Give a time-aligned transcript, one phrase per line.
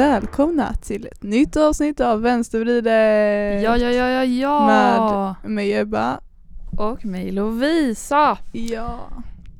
[0.00, 5.36] välkomna till ett nytt avsnitt av Vänstervridet Ja, ja, ja, ja, ja.
[5.42, 6.20] med mig Ebba.
[6.78, 8.38] Och mig Lovisa.
[8.52, 9.08] Ja.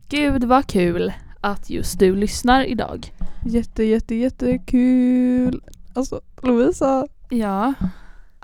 [0.09, 3.13] Gud vad kul att just du lyssnar idag.
[3.47, 5.63] Jätte, jätte, jättekul.
[5.95, 7.75] Alltså Lovisa, Ja.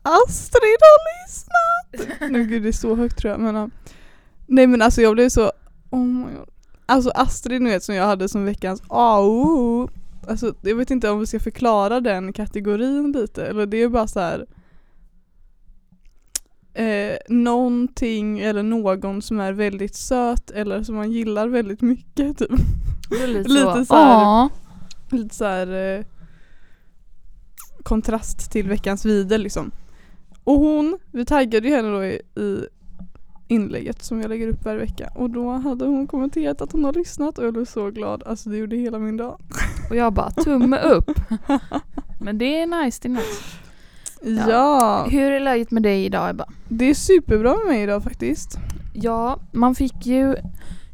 [0.02, 2.20] Astrid har lyssnat!
[2.32, 3.70] Nej gud det är så högt tror jag men.
[4.46, 5.52] Nej men alltså jag blev så,
[5.90, 6.48] oh my god.
[6.86, 9.88] Alltså Astrid nu vet som jag hade som veckans AO.
[10.28, 14.06] Alltså jag vet inte om vi ska förklara den kategorin lite eller det är bara
[14.06, 14.46] så här.
[16.74, 22.50] Eh, någonting eller någon som är väldigt söt eller som man gillar väldigt mycket typ.
[23.10, 23.84] Det är lite, Lite så.
[23.84, 24.48] så här-.
[25.10, 26.04] Lite så här eh,
[27.82, 29.70] kontrast till veckans videl liksom.
[30.44, 32.66] Och hon, vi taggade ju henne då i, i
[33.48, 36.92] inlägget som jag lägger upp varje vecka och då hade hon kommenterat att hon har
[36.92, 38.22] lyssnat och jag blev så glad.
[38.26, 39.40] Alltså det gjorde hela min dag.
[39.90, 41.10] Och jag bara tumme upp.
[42.20, 44.50] Men det är nice, det är nice.
[44.50, 46.48] Ja, Hur är läget med dig idag Ebba?
[46.68, 48.58] det är superbra med mig idag faktiskt.
[48.94, 50.36] Ja, man fick ju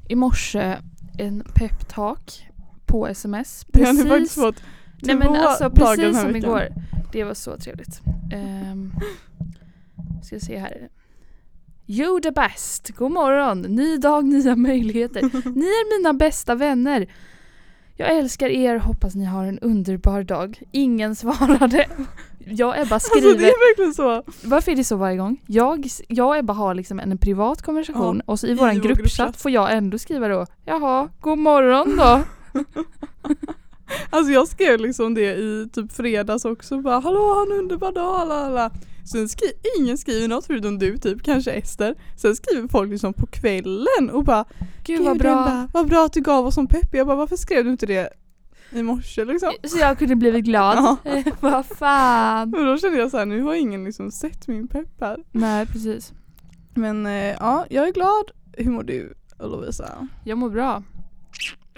[0.08, 0.76] i morse
[1.18, 2.48] en peptalk
[2.86, 3.66] på sms.
[3.72, 4.62] Jag har Precis, faktiskt fått
[5.02, 6.36] nej men alltså precis som veckan.
[6.36, 6.68] igår.
[7.12, 8.00] Det var så trevligt.
[8.72, 8.92] Um,
[10.22, 10.88] ska se här.
[11.92, 12.90] You the best!
[12.96, 13.62] God morgon!
[13.62, 15.20] Ny dag, nya möjligheter.
[15.54, 17.06] Ni är mina bästa vänner.
[17.96, 20.62] Jag älskar er, hoppas ni har en underbar dag.
[20.70, 21.86] Ingen svarade.
[22.38, 24.22] Jag och Ebba Alltså det skriver, är verkligen så.
[24.44, 25.42] varför är det så varje gång?
[25.46, 29.36] Jag, jag och Ebba har liksom en privat konversation och så i våran vår gruppchatt.
[29.36, 32.20] får jag ändå skriva då Jaha, god morgon då.
[34.10, 38.28] Alltså jag skrev liksom det i typ fredags också bara hallå ha en underbar dag
[38.28, 38.70] lalala.
[39.04, 41.94] Sen skri- ingen skriver något förutom du typ, kanske Ester.
[42.16, 44.44] Sen skriver folk liksom på kvällen och bara
[44.84, 45.30] Gud vad bra.
[45.42, 46.94] Ebba, vad bra att du gav oss som pepp.
[46.94, 48.12] Jag bara varför skrev du inte det
[48.70, 49.52] i morse liksom?
[49.64, 50.76] Så jag kunde blivit glad.
[50.76, 51.22] Ja.
[51.40, 52.50] vad fan.
[52.50, 55.18] Men då kände jag så här, nu har ingen liksom sett min pepp här.
[55.32, 56.12] Nej precis.
[56.74, 58.30] Men eh, ja, jag är glad.
[58.52, 60.08] Hur mår du Lovisa?
[60.24, 60.82] Jag mår bra.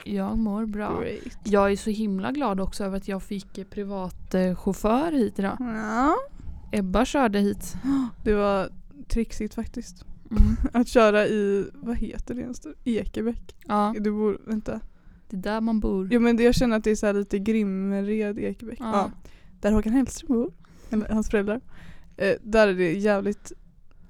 [0.05, 1.01] Jag mår bra.
[1.01, 1.39] Great.
[1.45, 5.39] Jag är så himla glad också över att jag fick eh, privat eh, chaufför hit
[5.39, 5.57] idag.
[5.61, 6.17] Ja,
[6.79, 7.75] Ebba körde hit.
[8.25, 8.69] det var
[9.09, 10.05] trixigt faktiskt.
[10.31, 10.57] Mm.
[10.73, 12.61] Att köra i, vad heter det ens?
[12.85, 13.57] Ekebäck?
[13.67, 14.81] Ja, Du bor, vänta.
[15.31, 16.09] det är där man bor.
[16.13, 18.81] Jo men det, jag känner att det är så här lite Grimmered, Ekebäck.
[18.81, 18.91] Ja.
[18.93, 19.11] Ja.
[19.61, 20.53] Där Håkan Hellström bor.
[20.91, 21.61] Eller hans föräldrar.
[22.17, 23.53] Eh, där är det jävligt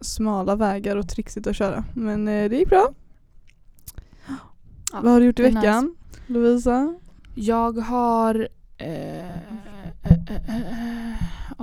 [0.01, 1.85] smala vägar och trixigt att köra.
[1.95, 2.95] Men eh, det gick bra.
[4.93, 5.97] Ja, Vad har du gjort i veckan?
[6.27, 6.95] Lovisa?
[7.35, 8.49] Jag har...
[8.79, 9.31] Eh, eh,
[10.03, 11.14] eh, eh,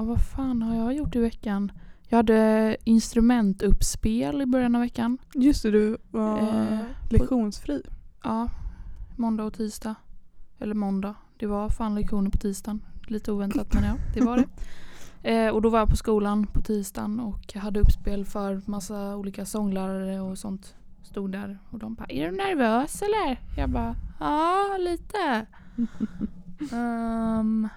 [0.01, 1.72] ja, vad fan har jag gjort i veckan?
[2.09, 5.17] Jag hade instrumentuppspel i början av veckan.
[5.34, 6.79] Just det, du var Eh,
[7.09, 7.81] lektionsfri.
[8.23, 8.50] Ja,
[9.16, 9.95] måndag och tisdag.
[10.59, 11.16] Eller måndag.
[11.39, 12.81] Det var fan lektioner på tisdagen.
[13.07, 14.45] Lite oväntat men ja, det var det.
[15.23, 19.45] Eh, och då var jag på skolan på tisdagen och hade uppspel för massa olika
[19.45, 20.75] sånglärare och sånt.
[21.03, 23.39] Stod där och de bara Är du nervös eller?
[23.57, 25.45] Jag bara Ja, lite.
[26.75, 27.69] Ehm,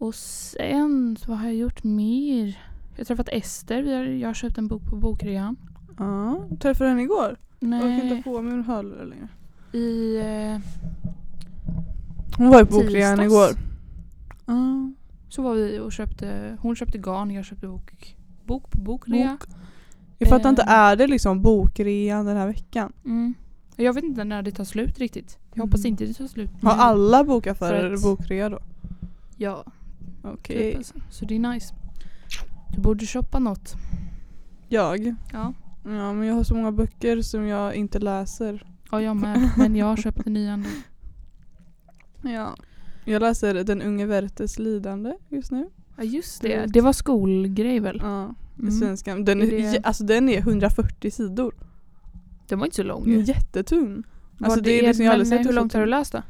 [0.00, 2.46] och sen, så vad har jag gjort mer?
[2.46, 3.82] Jag har träffat Ester.
[3.82, 5.56] Vi har, jag har köpt en bok på bokrean.
[5.98, 7.36] Ja, träffade du henne igår?
[7.58, 9.28] Jag kan inte Nej, på mig hörlurar längre.
[9.72, 10.16] i...
[10.16, 10.58] Eh,
[12.38, 13.48] Hon var ju på bokrean igår.
[14.46, 14.90] Ja.
[15.28, 19.30] Så var vi och köpte, hon köpte garn, jag köpte bok, bok på bokrea.
[19.40, 19.48] Bok.
[20.18, 20.70] Jag fattar inte, Eh.
[20.72, 22.92] är det liksom bokrean den här veckan?
[23.04, 23.34] Mm.
[23.76, 25.38] Jag vet inte när det tar slut riktigt.
[25.54, 25.90] Jag hoppas Mm.
[25.90, 28.58] inte det tar slut Har alla bokaffärer bokrea då?
[29.36, 29.64] Ja,
[30.22, 30.56] Okej.
[30.70, 30.94] typ alltså.
[31.10, 31.74] Så det är nice.
[32.74, 33.74] Du borde shoppa något.
[34.68, 35.14] Jag?
[35.32, 35.52] Ja.
[35.84, 38.66] Ja men jag har så många böcker som jag inte läser.
[38.90, 39.50] Ja, jag med.
[39.56, 40.68] Men jag har köpt en ny ändå.
[42.22, 42.56] Ja.
[43.04, 45.68] Jag läser Den unge Werthers lidande just nu.
[45.96, 46.66] Ja, just det.
[46.66, 47.98] Det var skolgrej väl?
[48.02, 48.70] Ja, Mm.
[48.72, 49.24] svenskan.
[49.24, 51.54] Den Är är, det- alltså den är 140 sidor.
[52.48, 53.20] Den var inte så lång ju.
[53.22, 54.02] jättetung.
[54.40, 56.22] Alltså det är liksom, jag men hur det långt har du läst då?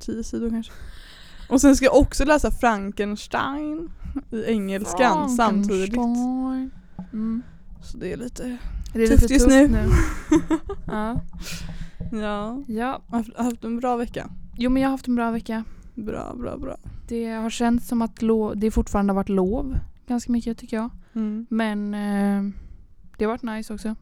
[0.00, 0.72] 10 sidor kanske.
[1.48, 3.90] Och sen ska jag också läsa Frankenstein
[4.30, 5.96] i engelskan samtidigt.
[7.12, 7.42] Mm.
[7.82, 8.56] Så det är lite,
[8.92, 9.78] Det är Tufft lite just tufft nu.
[9.78, 9.88] nu.
[10.86, 11.20] ja.
[12.66, 13.02] ja.
[13.08, 14.30] har haft- haft en bra vecka.
[14.56, 15.64] Jo men jag har haft en bra vecka.
[15.94, 16.76] Bra, bra, bra.
[17.08, 20.90] Det har känts som att lo- det fortfarande har varit lov ganska mycket tycker jag.
[21.14, 21.46] Mm.
[21.50, 22.52] Men eh,
[23.18, 23.94] det har varit nice också.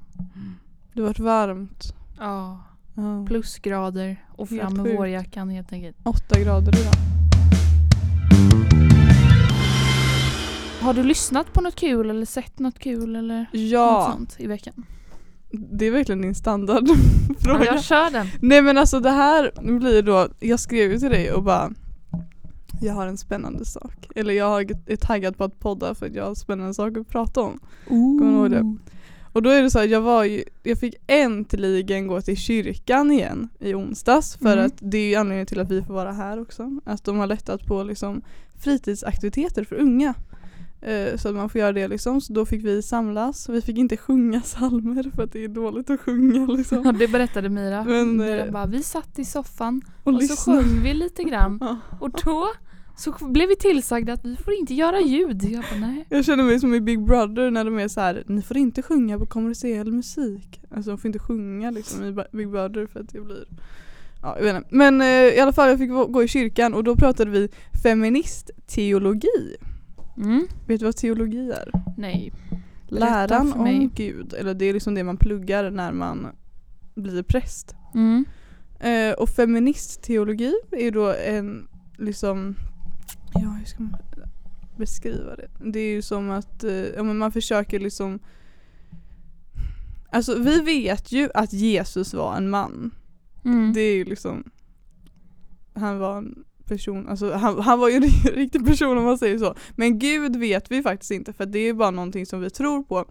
[0.92, 1.94] Det har varit varmt.
[2.18, 2.60] Ja.
[2.94, 3.26] Ja.
[3.26, 5.96] Plusgrader och fram med vårjackan helt enkelt.
[6.04, 6.94] Åtta grader idag.
[10.80, 14.46] Har du lyssnat på något kul eller sett något kul eller något Ja, sånt i
[14.46, 14.86] veckan?
[15.52, 17.64] Det är verkligen din standardfråga.
[17.64, 18.26] jag kör den.
[18.40, 21.70] Nej men alltså det här blir då, jag skrev ju till dig och bara
[22.82, 24.08] Jag har en spännande sak.
[24.14, 27.40] Eller jag är taggad på att podda för att jag har spännande saker att prata
[27.40, 27.60] om.
[27.88, 28.76] Kommer ihåg det?
[29.32, 33.10] Och då är det så här, jag var ju, jag fick äntligen gå till kyrkan
[33.12, 34.66] igen i onsdags för Mm.
[34.66, 36.80] att det är anledningen till att vi får vara här också.
[36.84, 38.22] Att de har lättat på liksom
[38.58, 40.14] fritidsaktiviteter för unga.
[40.82, 42.20] Eh, så att man får göra det liksom.
[42.20, 43.48] Så då fick vi samlas.
[43.48, 46.82] Vi fick inte sjunga psalmer för att det är dåligt att sjunga liksom.
[46.84, 47.84] Ja, det berättade Mira.
[47.88, 51.78] Men, Mira eh, bara, vi satt i soffan Och, och, så sjöng vi lite grann.
[52.00, 52.48] Och då
[52.96, 55.42] så blev vi tillsagda att vi får inte göra ljud.
[55.42, 56.06] Jag bara, nej.
[56.08, 58.82] Jag känner mig som i Big Brother när de är så här: ni får inte
[58.82, 60.60] sjunga på kommersiell musik.
[60.70, 63.44] Alltså de får inte sjunga liksom i Big Brother för att det blir
[64.22, 64.68] Ja, jag vet inte.
[64.70, 67.48] Men eh, i alla fall jag fick gå i kyrkan och då pratade vi
[67.82, 69.56] feministteologi.
[70.20, 70.46] Mm.
[70.66, 71.72] Vet du vad teologi är?
[71.96, 72.32] Nej.
[72.88, 73.90] Läran om mig.
[73.94, 74.34] Gud.
[74.34, 76.26] Eller det är liksom det man pluggar när man
[76.94, 77.74] blir präst.
[77.94, 78.24] Mm.
[78.80, 81.68] Eh, och feministteologi är då en
[81.98, 82.54] liksom,
[83.34, 83.96] ja hur ska man
[84.76, 85.48] beskriva det?
[85.64, 88.18] Det är ju som att eh, ja, men man försöker liksom
[90.12, 92.90] Alltså vi vet ju att Jesus var en man.
[93.44, 93.72] Mm.
[93.72, 94.50] Det är ju liksom
[95.74, 98.02] Han var en person, alltså han, han var ju en
[98.34, 99.54] riktig person om man säger så.
[99.76, 103.04] Men Gud vet vi faktiskt inte för det är bara någonting som vi tror på.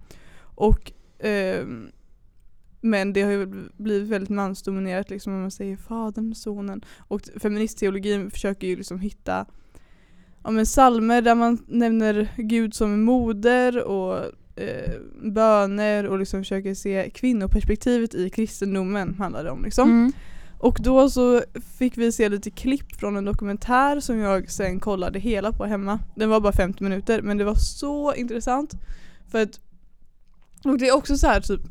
[0.55, 0.91] Och
[1.25, 1.65] eh,
[2.81, 3.45] men det har ju
[3.77, 6.81] blivit väldigt mansdominerat liksom om man säger fadern, sonen.
[6.97, 9.45] Och feministteologin försöker ju liksom hitta
[10.43, 14.17] ja, men salmer där man nämner Gud som moder och
[14.55, 19.89] eh, böner och liksom försöker se kvinnoperspektivet i kristendomen handlar det om liksom.
[19.89, 20.11] Mm.
[20.59, 21.41] Och då så
[21.77, 25.99] fick vi se lite klipp från en dokumentär som jag sen kollade hela på hemma.
[26.15, 28.73] Den var bara 50 minuter men det var så intressant.
[29.27, 29.59] För att,
[30.65, 31.61] och det är också så här typ,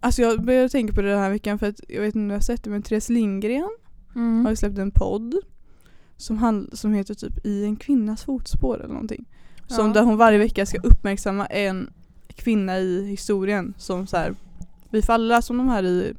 [0.00, 2.28] alltså jag började tänka på det den här veckan för att jag vet inte om
[2.28, 3.70] du har sett det men Therese Lindgren
[4.14, 4.44] Mm.
[4.44, 5.34] har ju släppt en podd
[6.16, 9.24] som, hand, som heter typ I en kvinnas fotspår eller någonting.
[9.66, 9.92] Som Ja.
[9.92, 11.90] där hon varje vecka ska uppmärksamma en
[12.28, 14.34] kvinna i historien som så här,
[14.90, 16.14] vi får alla läsa om de här i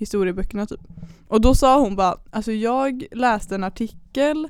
[0.00, 0.80] historieböckerna typ.
[1.28, 4.48] Och då sa hon bara, alltså jag läste en artikel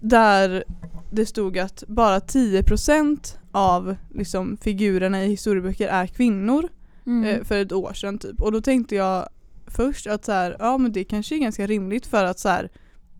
[0.00, 0.64] där
[1.10, 6.68] det stod att bara 10% av liksom, figurerna i historieböcker är kvinnor
[7.06, 7.24] Mm.
[7.24, 8.42] eh, för ett år sedan typ.
[8.42, 9.28] Och då tänkte jag
[9.66, 12.70] först att så här, ja men det kanske är ganska rimligt för att så här,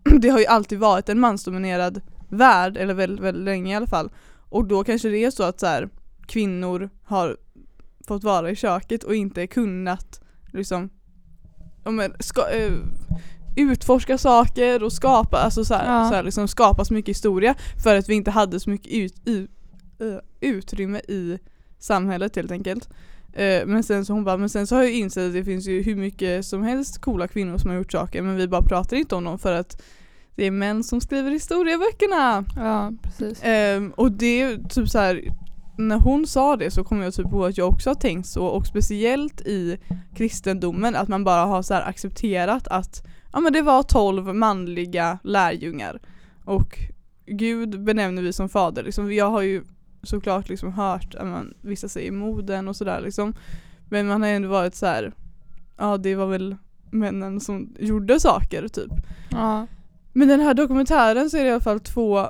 [0.21, 4.11] det har ju alltid varit en mansdominerad värld, eller väldigt, väldigt länge i alla fall.
[4.49, 5.89] Och då kanske det är så att så här,
[6.25, 7.37] kvinnor har
[8.07, 10.21] fått vara i köket och inte kunnat
[10.53, 10.89] liksom
[11.83, 12.73] men, ska, eh,
[13.55, 16.09] utforska saker och skapa, alltså så här, Ja.
[16.09, 19.27] så här, liksom skapa så mycket historia för att vi inte hade så mycket ut,
[19.27, 19.47] i,
[19.99, 21.39] eh, utrymme i
[21.79, 22.89] samhället helt enkelt.
[23.33, 25.67] Eh, men sen så hon bara, men sen så har jag insett att det finns
[25.67, 28.97] ju hur mycket som helst coola kvinnor som har gjort saker men vi bara pratar
[28.97, 29.81] inte om dem för att
[30.35, 32.45] det är män som skriver historieböckerna.
[32.55, 33.39] Ja, precis.
[33.43, 35.21] Ehm, och det är typ så här
[35.87, 38.45] när hon sa det så kom jag typ på att jag också har tänkt så
[38.45, 39.77] och speciellt i
[40.15, 45.19] kristendomen att man bara har så här accepterat att ja men det var 12 manliga
[45.23, 45.99] lärjungar
[46.45, 46.79] och
[47.25, 48.83] Gud benämner vi som fader.
[48.83, 49.63] Liksom, jag har ju
[50.03, 53.33] såklart liksom hört att man, vissa säger moden och sådär liksom.
[53.89, 55.13] Men man har ändå varit så här
[55.77, 56.55] ja det var väl
[56.91, 58.91] männen som gjorde saker typ.
[59.31, 59.67] Ja.
[60.13, 62.27] Men den här dokumentären så är det i alla fall två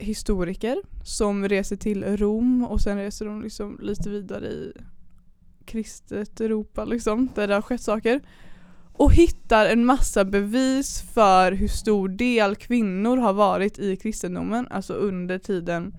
[0.00, 4.72] historiker som reser till Rom och sen reser de liksom lite vidare i
[5.64, 8.20] kristet Europa liksom, där det har skett saker.
[8.92, 14.92] Och hittar en massa bevis för hur stor del kvinnor har varit i kristendomen, alltså
[14.92, 15.94] under tiden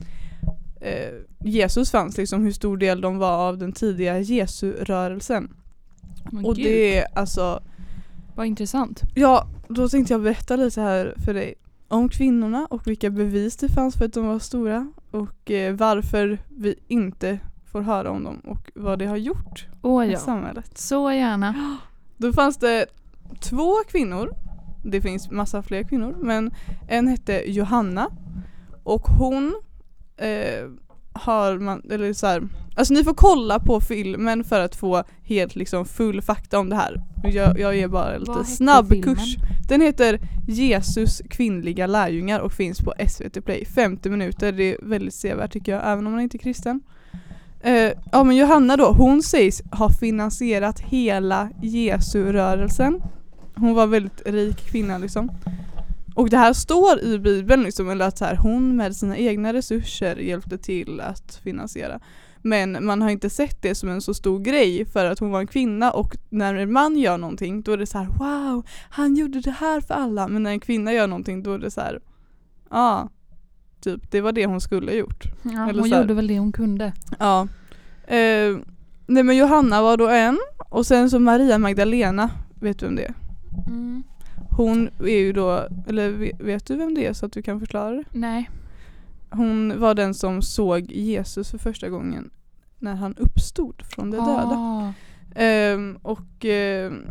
[0.81, 5.53] eh, Jesus fanns, liksom hur stor del de var av den tidiga Jesu-rörelsen.
[6.31, 7.63] Men Och gud, det är alltså
[8.35, 9.01] vad intressant.
[9.15, 11.55] Ja, då tänkte jag berätta lite här för dig
[11.91, 16.37] om kvinnorna och vilka bevis det fanns för att de var stora och eh, varför
[16.49, 17.39] vi inte
[17.71, 20.19] får höra om dem och vad det har gjort i ja.
[20.19, 20.77] samhället.
[20.77, 21.77] Så gärna.
[22.17, 22.85] Då fanns det
[23.39, 24.33] två kvinnor,
[24.83, 26.53] det finns massa fler kvinnor, men
[26.87, 28.09] en hette Johanna
[28.83, 29.55] och hon
[30.17, 30.69] eh,
[31.21, 35.55] har man, eller så här, alltså ni får kolla på filmen för att få helt
[35.55, 37.01] liksom full fakta om det här.
[37.23, 39.35] Jag, jag ger bara lite snabb kurs.
[39.69, 43.65] Den heter Jesus kvinnliga lärjungar och finns på SVT Play.
[43.65, 46.81] 50 minuter, det är väldigt sevärt tycker jag, även om man inte är kristen.
[47.61, 53.01] Eh, ja men Johanna då, hon sägs ha finansierat hela Jesu-rörelsen.
[53.55, 55.31] Hon var väldigt rik kvinna liksom.
[56.15, 59.53] Och det här står i bibeln liksom, eller att så här, hon med sina egna
[59.53, 61.99] resurser hjälpte till att finansiera.
[62.41, 65.39] Men man har inte sett det som en så stor grej för att hon var
[65.39, 69.15] en kvinna och när en man gör någonting då är det så här: wow, han
[69.15, 70.27] gjorde det här för alla.
[70.27, 71.99] Men när en kvinna gör någonting då är det så här,
[72.69, 73.09] ja, ah,
[73.81, 75.23] typ det var det hon skulle ha gjort.
[75.43, 76.93] Ja, Eller hon gjorde väl det hon kunde.
[77.19, 77.47] Ja.
[78.07, 78.57] Eh,
[79.07, 80.39] nej men Johanna var då en
[80.69, 82.29] och sen så Maria Magdalena,
[82.61, 83.13] vet du vem det är?
[83.67, 84.03] Mm.
[84.57, 87.59] Hon är ju då, eller ve- vet du vem det är så att du kan
[87.59, 88.03] förklara det?
[88.11, 88.49] Nej.
[89.29, 92.29] Hon var den som såg Jesus för första gången
[92.79, 94.55] när han uppstod från de döda.
[94.55, 94.93] Ah.
[95.35, 97.07] Ehm, och ehm,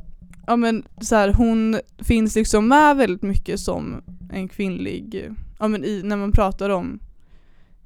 [0.46, 5.84] ja men så här, hon finns liksom med väldigt mycket som en kvinnlig, ja men
[5.84, 6.98] i, när man pratar om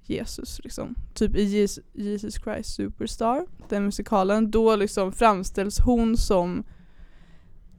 [0.02, 0.94] Jesus liksom.
[1.14, 6.64] Typ i Jesus, Jesus Christ Superstar, den musikalen, då liksom framställs hon som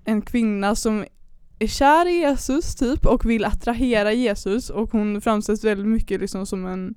[0.03, 1.05] en kvinna som
[1.59, 6.45] är kär i Jesus typ och vill attrahera Jesus och hon framställs väldigt mycket liksom
[6.45, 6.95] som en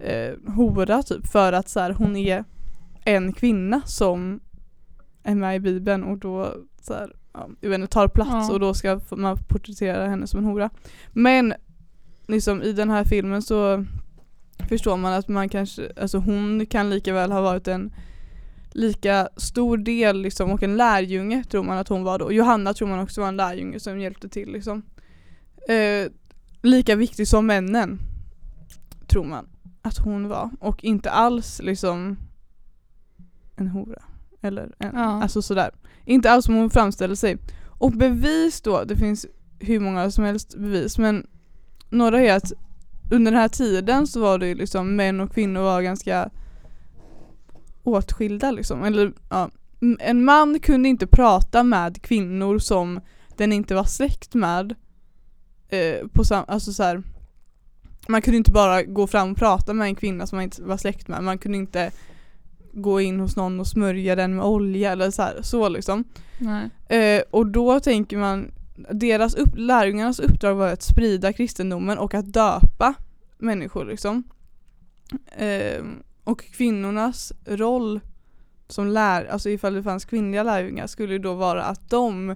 [0.00, 2.44] eh, hora typ för att så här, hon är
[3.04, 4.40] en kvinna som
[5.22, 8.52] är med i bibeln och då så här, ja, jag vet inte, tar plats Ja.
[8.52, 10.70] och då ska man porträttera henne som en hora.
[11.12, 11.54] Men
[12.26, 13.84] liksom i den här filmen så
[14.68, 17.92] förstår man att man kanske, alltså hon kan lika väl ha varit en
[18.72, 22.32] lika stor del liksom och en lärjunge tror man att hon var då.
[22.32, 24.82] Johanna tror man också var en lärjunge som hjälpte till liksom.
[25.68, 26.12] Eh,
[26.62, 27.98] lika viktig som männen
[29.06, 29.48] tror man
[29.82, 32.16] att hon var och inte alls liksom
[33.56, 34.02] en hora.
[34.40, 35.22] Eller en, Ja.
[35.22, 35.70] alltså sådär.
[36.04, 37.38] Inte alls som hon framställer sig.
[37.66, 39.26] Och bevis då, det finns
[39.58, 41.26] hur många som helst bevis men
[41.90, 42.52] några är att
[43.10, 46.30] under den här tiden så var det ju liksom män och kvinnor var ganska
[47.82, 48.84] åtskilda liksom.
[48.84, 49.50] Eller, ja.
[50.00, 53.00] En man kunde inte prata med kvinnor som
[53.36, 54.74] den inte var släkt med.
[55.68, 57.02] Eh, på sam- alltså så här,
[58.08, 60.76] man kunde inte bara gå fram och prata med en kvinna som man inte var
[60.76, 61.22] släkt med.
[61.24, 61.90] Man kunde inte
[62.72, 66.04] gå in hos någon och smörja den med olja eller så, här, så liksom.
[66.88, 68.52] Eh, och då tänker man,
[68.90, 72.94] deras upp, lärjungarnas uppdrag var att sprida kristendomen och att döpa
[73.38, 74.22] människor liksom.
[75.36, 75.84] Eh,
[76.30, 78.00] och kvinnornas roll
[78.68, 82.30] som lär, alltså ifall det fanns kvinnliga lärjungar skulle ju då vara att de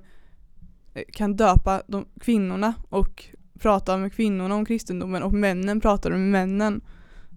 [0.94, 3.24] eh, kan döpa de, kvinnorna och
[3.58, 6.80] prata med kvinnorna om kristendomen och männen pratade med männen.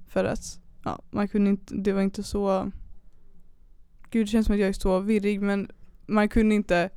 [0.07, 2.71] För att, ja, man kunde inte, det var inte så
[4.09, 5.71] Gud det känns som att jag är så virrig men
[6.05, 6.89] man kunde inte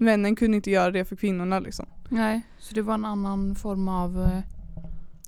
[0.00, 1.86] Männen kunde inte göra det för kvinnorna liksom.
[2.08, 4.22] Nej, så det var en annan form av...
[4.22, 4.57] Eh,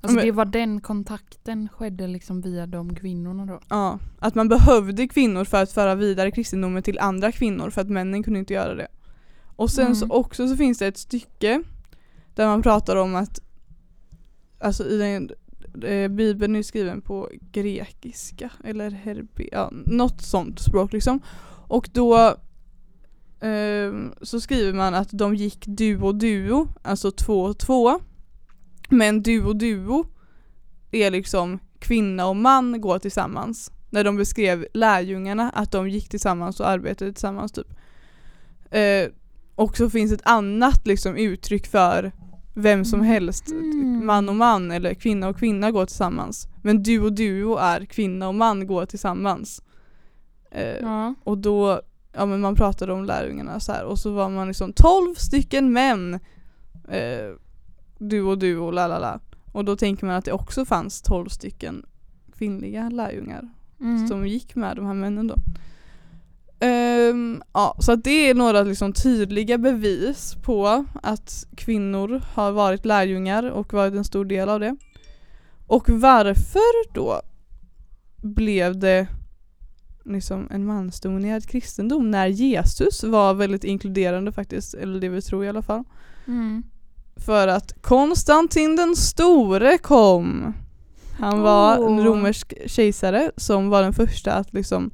[0.02, 3.61] Alltså Men- det var den kontakten skedde liksom via de kvinnorna då.
[3.69, 7.88] Ja, att man behövde kvinnor för att föra vidare kristendomen till andra kvinnor för att
[7.90, 8.88] männen kunde inte göra det.
[9.57, 10.16] Och sen så Mm.
[10.16, 11.62] också så finns det ett stycke
[12.35, 13.40] där man pratar om att
[14.59, 15.30] alltså i den
[15.85, 21.21] eh, bibeln är skriven på grekiska eller herbe, ja, något sånt språk liksom.
[21.66, 22.16] Och då
[23.40, 23.92] eh,
[24.23, 28.00] så skriver man att de gick duo duo, alltså två och två.
[28.90, 30.06] Men duo duo
[30.90, 33.73] är liksom kvinna och man går tillsammans.
[33.90, 37.66] När de beskrev lärjungarna att de gick tillsammans och arbetade tillsammans typ.
[38.70, 39.09] Eh,
[39.54, 42.12] och så finns ett annat liksom uttryck för
[42.54, 44.06] vem som helst, Mm.
[44.06, 46.49] man och man eller kvinna och kvinna går tillsammans.
[46.62, 49.62] Men du och duo är kvinna och man går tillsammans.
[50.50, 51.14] Eh, Ja.
[51.25, 51.80] och då,
[52.12, 55.73] ja men man pratade om lärjungarna så här och så var man liksom 12 stycken
[55.73, 56.14] män.
[56.88, 57.30] Eh,
[58.00, 59.21] du och du och la la la.
[59.52, 61.87] Och då tänker man att det också fanns 12 stycken
[62.38, 63.49] kvinnliga lärjungar
[63.80, 64.09] Mm.
[64.09, 65.35] som gick med de här männen då.
[66.61, 73.50] Ehm, ja, så det är några liksom tydliga bevis på att kvinnor har varit lärjungar
[73.50, 74.76] och varit en stor del av det.
[75.66, 77.21] Och varför då
[78.16, 79.07] blev det
[80.04, 85.49] liksom en mansdominerad kristendom när Jesus var väldigt inkluderande faktiskt, eller det vi tror i
[85.49, 85.85] alla fall.
[86.26, 86.62] Mm.
[87.17, 90.52] För att Konstantin den store kom.
[91.19, 92.05] Han var en Åh.
[92.05, 94.90] romersk kejsare som var den första att liksom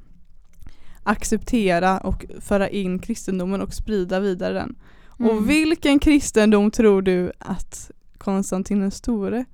[1.03, 4.75] acceptera och föra in kristendomen och sprida vidare den.
[5.19, 5.31] Mm.
[5.31, 9.45] Och vilken kristendom tror du att Konstantin den store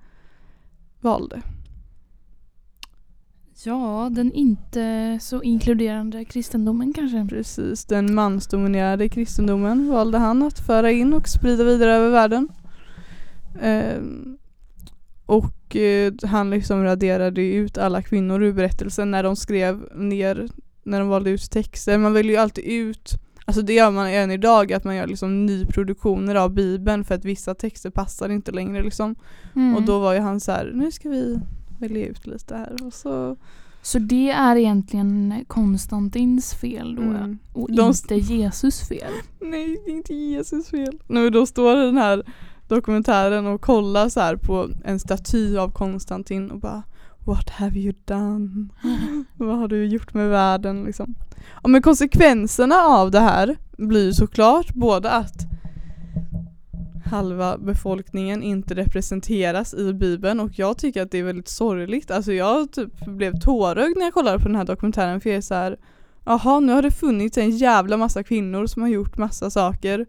[1.01, 1.41] valde?
[3.65, 7.27] Ja, den inte så inkluderande kristendomen kanske.
[7.29, 12.47] Precis, den mansdominerade kristendomen valde han att föra in och sprida vidare över världen.
[13.61, 14.37] Ehm,
[15.25, 20.47] och eh, han liksom raderade ut alla kvinnor ur berättelsen när de skrev ner,
[20.83, 21.97] när de valde ut texter.
[21.97, 23.11] Man väljer ju alltid ut,
[23.45, 27.25] alltså det gör man än idag, att man gör liksom nyproduktioner av bibeln för att
[27.25, 29.15] vissa texter passar inte längre liksom.
[29.55, 29.75] Mm.
[29.75, 31.39] Och då var ju han så här: nu ska vi
[31.83, 33.35] välja ut lite här och så
[33.81, 37.37] Så det är egentligen Konstantins fel då Mm.
[37.53, 39.11] och De- inte Jesus fel?
[39.39, 40.99] Nej, det är inte Jesus fel.
[41.07, 42.23] Nu då står den här
[42.67, 46.83] dokumentären och kollar så här på en staty av Konstantin och bara
[47.25, 48.67] What have you done?
[49.37, 51.15] Vad har du gjort med världen liksom?
[51.51, 55.35] Och men konsekvenserna av det här blir såklart både att
[57.13, 62.11] halva befolkningen inte representeras i bibeln och jag tycker att det är väldigt sorgligt.
[62.11, 65.41] Alltså jag typ blev tårögd när jag kollade på den här dokumentären för jag är
[65.41, 65.77] så här
[66.25, 70.05] Jaha, nu har det funnits en jävla massa kvinnor som har gjort massa saker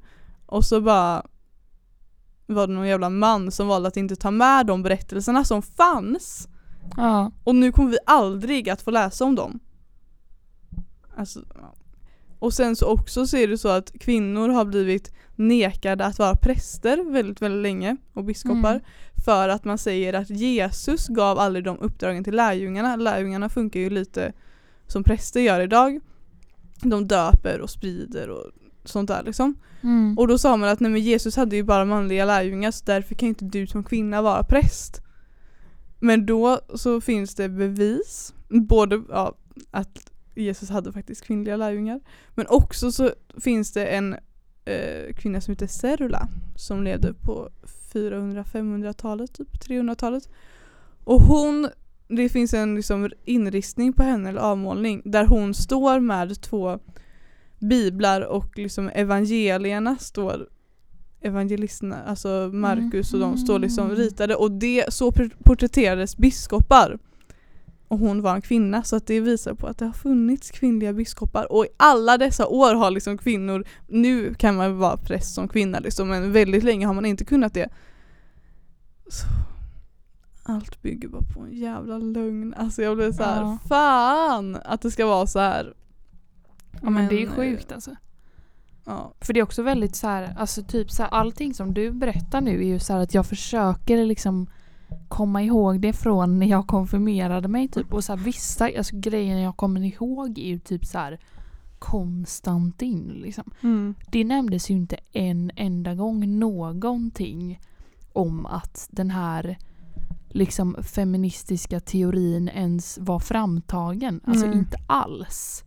[0.47, 1.27] och så bara
[2.47, 6.49] var det någon jävla man som valde att inte ta med de berättelserna som fanns
[6.97, 7.33] Ja.
[7.45, 9.61] och nu kommer vi aldrig att få läsa om dem.
[11.17, 11.41] Alltså,
[12.39, 16.37] och sen så också så är det så att kvinnor har blivit nekade att vara
[16.37, 18.83] präster väldigt, väldigt länge och biskopar Mm.
[19.25, 22.97] för att man säger att Jesus gav aldrig de uppdragen till lärjungarna.
[22.97, 24.33] Lärjungarna funkar ju lite
[24.87, 26.00] som präster gör idag.
[26.83, 28.50] De döper och sprider och
[28.85, 29.55] sånt där liksom.
[29.83, 30.19] Mm.
[30.19, 33.14] Och då sa man att nej men Jesus hade ju bara manliga lärjungar så därför
[33.14, 35.00] kan inte du som kvinna vara präst.
[36.00, 39.35] Men då så finns det bevis, både ja,
[39.71, 42.00] att Jesus hade faktiskt kvinnliga lärjungar,
[42.35, 43.11] men också så
[43.41, 44.17] finns det en
[44.64, 47.49] eh, kvinna som heter Serula som levde på
[47.94, 50.28] 400-500-talet, typ 300-talet.
[51.04, 51.68] Och hon,
[52.09, 56.78] det finns en liksom inristning på henne, eller avmålning, där hon står med två
[57.59, 60.48] biblar och liksom evangelierna står
[61.20, 63.96] evangelisterna, alltså Markus och de står liksom Mm.
[63.96, 66.98] ritade och det, så por- porträtterades biskopar.
[67.88, 70.92] Och hon var en kvinna så att det visar på att det har funnits kvinnliga
[70.92, 75.49] biskopar och i alla dessa år har liksom kvinnor, nu kan man vara präst som
[75.49, 77.68] kvinna liksom men väldigt länge har man inte kunnat det.
[79.09, 79.27] Så,
[80.42, 82.55] allt bygger bara på en jävla lögn.
[82.57, 83.59] Alltså jag blev så här, Ja.
[83.68, 85.75] fan att det ska vara så här.
[86.83, 87.90] Ja men det är eh, sjukt alltså.
[88.85, 89.14] Ja.
[89.20, 92.40] För det är också väldigt så här, alltså typ så här, allting som du berättar
[92.40, 94.47] nu är ju så här att jag försöker liksom
[95.09, 97.92] komma ihåg det från när jag konfirmerade mig typ.
[97.92, 101.18] Och så här, vissa alltså, grejer jag kommer ihåg är ju typ så här
[101.79, 103.44] Konstantin liksom.
[103.61, 103.94] Mm.
[104.11, 107.61] Det nämndes ju inte en enda gång någonting
[108.12, 109.59] om att den här
[110.29, 114.20] liksom feministiska teorin ens var framtagen.
[114.25, 114.59] Alltså Nej.
[114.59, 115.64] inte alls.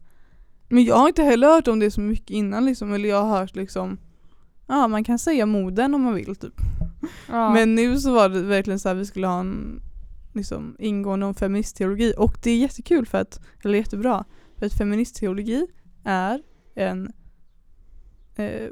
[0.70, 3.40] Men jag har inte heller hört om det så mycket innan liksom, eller jag har
[3.40, 3.98] hört liksom
[4.68, 6.54] Ja man kan säga moden om man vill typ.
[7.28, 7.54] Ja.
[7.54, 9.82] Men nu så var det verkligen så här vi skulle ha en
[10.34, 14.26] liksom, ingående om feministteologi och det är jättekul för att, eller jättebra,
[14.58, 15.68] för att feministteologi
[16.04, 16.42] är
[16.76, 17.12] en,
[18.36, 18.70] eh,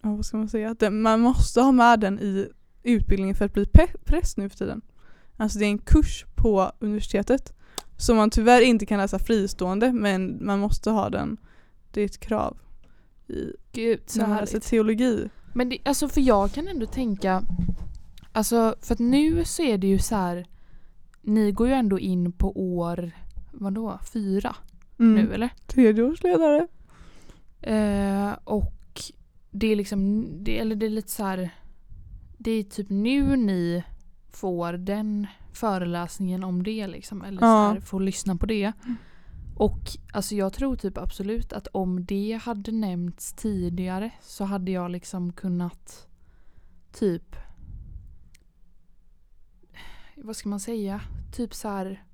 [0.00, 2.48] vad ska man säga, den, man måste ha med den i
[2.82, 3.66] utbildningen för att bli
[4.04, 4.82] präst nu för tiden.
[5.36, 7.52] Alltså det är en kurs på universitetet
[7.96, 11.36] som man tyvärr inte kan läsa fristående men man måste ha den,
[11.90, 12.58] det är ett krav
[13.30, 14.40] i Gud så härligt.
[14.40, 15.28] läser teologi.
[15.54, 17.42] Men det, alltså för jag kan ändå tänka,
[18.32, 20.46] alltså för att nu så är det ju så här,
[21.22, 23.10] ni går ju ändå in på år,
[23.52, 24.56] vadå, fyra
[24.98, 25.14] Mm.
[25.24, 25.48] nu eller?
[25.66, 26.66] Tredjeårsledare.
[27.60, 28.74] Eh, och
[29.50, 31.50] det är liksom, det, eller det är lite så här,
[32.38, 33.82] det är typ nu ni
[34.32, 37.68] får den föreläsningen om det liksom, eller så Ja.
[37.72, 38.72] här, får lyssna på det.
[39.60, 44.90] Och alltså jag tror typ absolut att om det hade nämnts tidigare så hade jag
[44.90, 46.08] liksom kunnat
[46.92, 47.36] typ
[50.16, 51.00] vad ska man säga?
[51.32, 52.04] Typ så här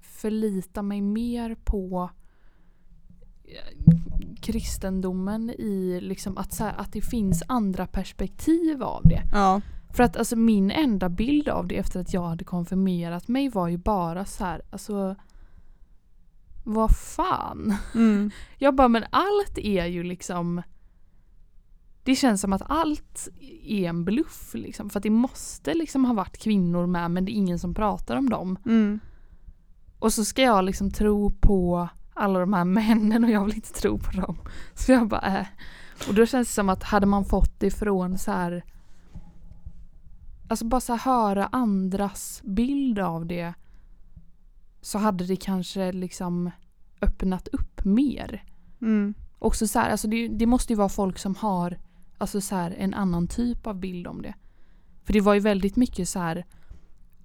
[0.00, 2.10] förlita mig mer på
[3.44, 3.94] eh,
[4.40, 9.22] kristendomen i liksom att, så här, att det finns andra perspektiv av det.
[9.32, 9.60] Ja.
[9.92, 13.68] För att alltså min enda bild av det efter att jag hade konfirmerat mig var
[13.68, 15.16] ju bara så här, alltså
[16.62, 17.74] vad fan?
[17.94, 18.30] Mm.
[18.58, 20.62] Jag bara, men allt är ju liksom
[22.04, 23.28] det känns som att allt
[23.62, 24.90] är en bluff liksom.
[24.90, 28.16] För att det måste liksom ha varit kvinnor med men det är ingen som pratar
[28.16, 28.58] om dem.
[28.66, 29.00] Mm.
[29.98, 33.72] Och så ska jag liksom tro på alla de här männen och jag vill inte
[33.72, 34.36] tro på dem.
[34.74, 35.46] Så jag bara äh.
[36.08, 38.64] Och då känns det som att hade man fått det från så här
[40.48, 43.54] Alltså bara så här höra andras bild av det
[44.82, 46.50] så hade det kanske liksom
[47.00, 48.44] öppnat upp mer.
[48.82, 49.14] Mm.
[49.38, 51.78] Också så här, alltså det, det måste ju vara folk som har
[52.18, 54.34] alltså så här, en annan typ av bild om det.
[55.04, 56.44] För det var ju väldigt mycket så här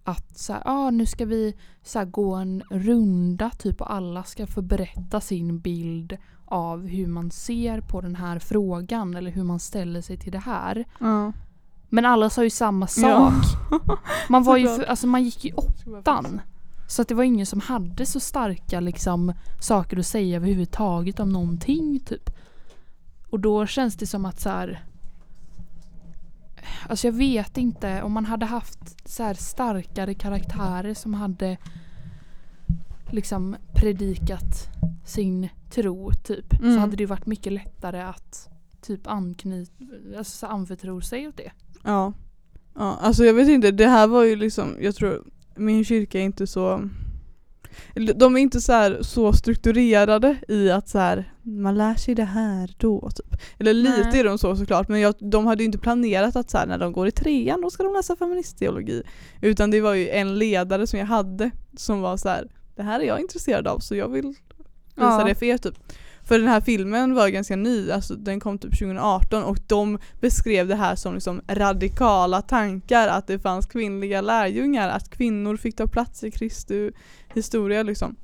[0.03, 4.47] att så här, ah, nu ska vi så gå en runda typ och alla ska
[4.47, 9.59] få berätta sin bild av hur man ser på den här frågan eller hur man
[9.59, 10.85] ställer sig till det här.
[10.99, 11.33] Ja.
[11.89, 13.33] Men alla sa ju samma sak.
[14.29, 16.41] Man var ju, för, alltså man gick ju åttan.
[16.87, 21.29] Så att det var ingen som hade så starka liksom saker att säga överhuvudtaget om
[21.29, 22.29] någonting typ.
[23.29, 24.83] Och då känns det som att så här.
[26.89, 31.57] Alltså jag vet inte om man hade haft så här starkare karaktärer som hade
[33.11, 34.67] liksom predikat
[35.05, 36.55] sin tro typ.
[36.59, 36.77] Så Mm.
[36.77, 38.49] hade det varit mycket lättare att
[38.81, 39.71] typ anknyta,
[40.17, 41.51] alltså så anförtro sig åt det.
[41.83, 42.13] Ja.
[42.75, 42.97] ja.
[43.01, 45.23] Alltså jag vet inte, det här var ju liksom, jag tror
[45.57, 46.89] min kyrka är inte så
[48.15, 52.23] de är inte så, här, så strukturerade i att så här, man lär sig det
[52.23, 53.41] här då typ.
[53.59, 54.19] Eller lite Nej.
[54.19, 56.77] är de så såklart men jag, de hade ju inte planerat att så här, när
[56.77, 59.03] de går i trean då ska de läsa feministteologi.
[59.41, 62.99] Utan det var ju en ledare som jag hade som var så här, det här
[62.99, 64.37] är jag intresserad av så jag vill visa
[64.95, 65.23] Ja.
[65.27, 65.75] det för er typ.
[66.27, 70.67] För den här filmen var ganska ny, alltså den kom typ 2018 och de beskrev
[70.67, 75.87] det här som liksom radikala tankar, att det fanns kvinnliga lärjungar, att kvinnor fick ta
[75.87, 76.91] plats i Kristi
[77.33, 78.15] historia liksom.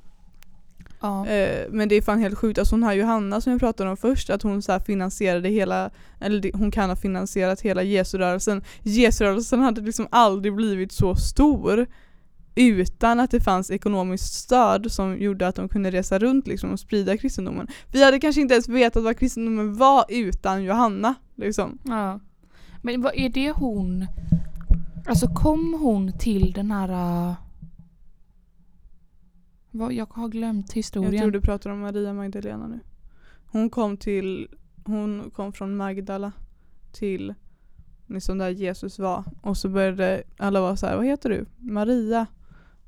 [1.00, 1.26] Ja.
[1.26, 3.96] Eh, men det är fan helt sjukt, alltså hon här Johanna som jag pratade om
[3.96, 5.90] först, att hon så finansierade hela,
[6.20, 8.62] eller hon kan ha finansierat hela Jesusrörelsen.
[8.82, 11.86] Jesusrörelsen hade liksom aldrig blivit så stor
[12.54, 16.80] utan att det fanns ekonomiskt stöd som gjorde att de kunde resa runt liksom och
[16.80, 17.66] sprida kristendomen.
[17.92, 21.14] Vi hade kanske inte ens vetat vad kristendomen var utan Johanna.
[21.34, 21.78] Liksom.
[21.84, 22.20] Ja.
[22.82, 24.06] Men vad är det hon...
[25.06, 26.88] Alltså kom hon till den här...
[27.28, 27.34] äh,
[29.70, 31.12] Vad, jag har glömt historien.
[31.12, 32.80] Jag tror du pratar om Maria Magdalena nu.
[33.46, 34.48] Hon kom till,
[34.84, 36.32] hon kom från Magdala
[36.92, 37.34] till
[38.06, 41.46] liksom där Jesus var och så började alla vara så här, vad heter du?
[41.58, 42.26] Maria.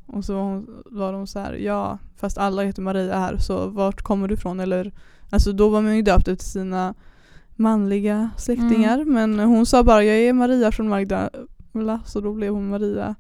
[0.06, 4.28] Och så var, de så här, ja fast alla heter Maria här så vart kommer
[4.28, 4.60] du ifrån?
[4.60, 4.92] Eller,
[5.30, 6.94] alltså då var man ju döpt efter sina
[7.56, 12.68] manliga släktingar men hon sa bara jag är Maria från Magdala så då blev hon
[12.68, 13.14] Maria.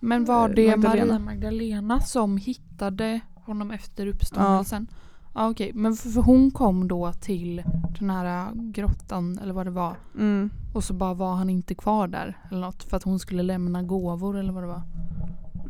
[0.00, 1.06] Men var eh, det Magdalena.
[1.06, 4.86] Maria Magdalena som hittade honom efter uppståndelsen?
[5.34, 5.72] Ja, okej.
[5.74, 7.62] Men för, för hon kom då till
[7.98, 9.96] den här grottan eller vad det var.
[10.14, 10.50] Mm.
[10.74, 12.82] Och så bara var han inte kvar där eller något.
[12.82, 14.82] För att hon skulle lämna gåvor eller vad det var.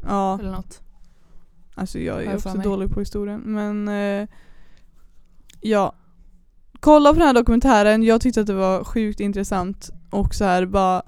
[0.07, 0.38] Ja.
[0.38, 0.83] Eller något.
[1.75, 2.64] Alltså jag är också mig.
[2.64, 4.29] dålig på historien men eh,
[5.61, 5.95] ja.
[6.81, 10.66] Kolla på den här dokumentären, jag tyckte att det var sjukt intressant och så här
[10.66, 11.03] bara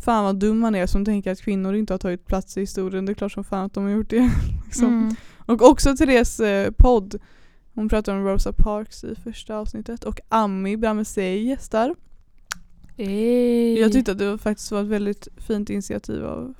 [0.00, 3.06] Fan vad dum man är som tänker att kvinnor inte har tagit plats i historien,
[3.06, 4.30] det är klart som fan att de har gjort det.
[4.64, 4.88] liksom.
[4.88, 5.14] Mm.
[5.46, 7.20] Och också Therese eh, podd,
[7.74, 11.94] hon pratar om Rosa Parks i första avsnittet och Ami Bramesey gästar.
[12.96, 13.80] Ey.
[13.80, 16.54] Jag tyckte att det var faktiskt var ett väldigt fint initiativ av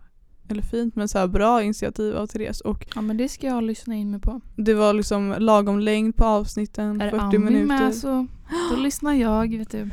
[0.51, 3.63] eller fint men så här bra initiativ av Therese och Ja men det ska jag
[3.65, 4.41] lyssna in mig på.
[4.57, 7.67] Det var liksom lagom längd på avsnitten, Är 40 Ami minuter.
[7.67, 8.27] med så
[8.71, 9.91] då lyssnar jag vet du.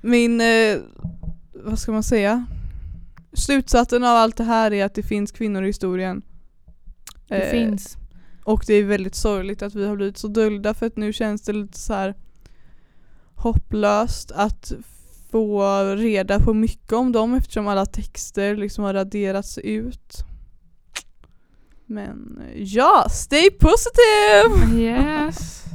[0.00, 0.78] Min, eh,
[1.54, 2.46] vad ska man säga?
[3.32, 6.22] Slutsatsen av allt det här är att det finns kvinnor i historien.
[7.28, 7.96] Det Eh, finns.
[8.44, 11.42] Och det är väldigt sorgligt att vi har blivit så döljda för att nu känns
[11.42, 12.14] det lite så här
[13.34, 14.72] hopplöst att
[15.36, 20.24] få reda på mycket om dem eftersom alla texter liksom har raderats ut.
[21.86, 24.80] Men ja, stay positive!
[24.80, 25.64] Yes.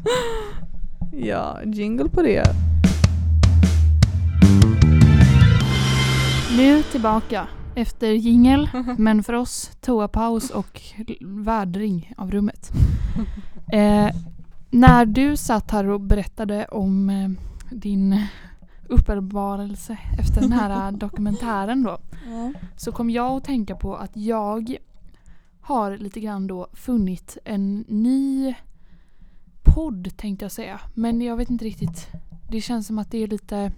[1.13, 2.43] Ja, jingle på det.
[6.57, 10.81] Nu tillbaka efter jingel men för oss toapaus och
[11.21, 12.71] vädring av rummet.
[13.73, 14.15] Eh,
[14.69, 17.29] när du satt här och berättade om eh,
[17.69, 18.25] din
[18.91, 22.53] uppenbarelse efter den här eh, dokumentären då Ja.
[22.77, 24.75] så kom jag att tänka på att jag
[25.61, 28.55] har lite grann då funnit en ny
[29.63, 30.79] podd tänkte jag säga.
[30.93, 32.07] Men jag vet inte riktigt.
[32.49, 33.71] Det känns som att det är lite...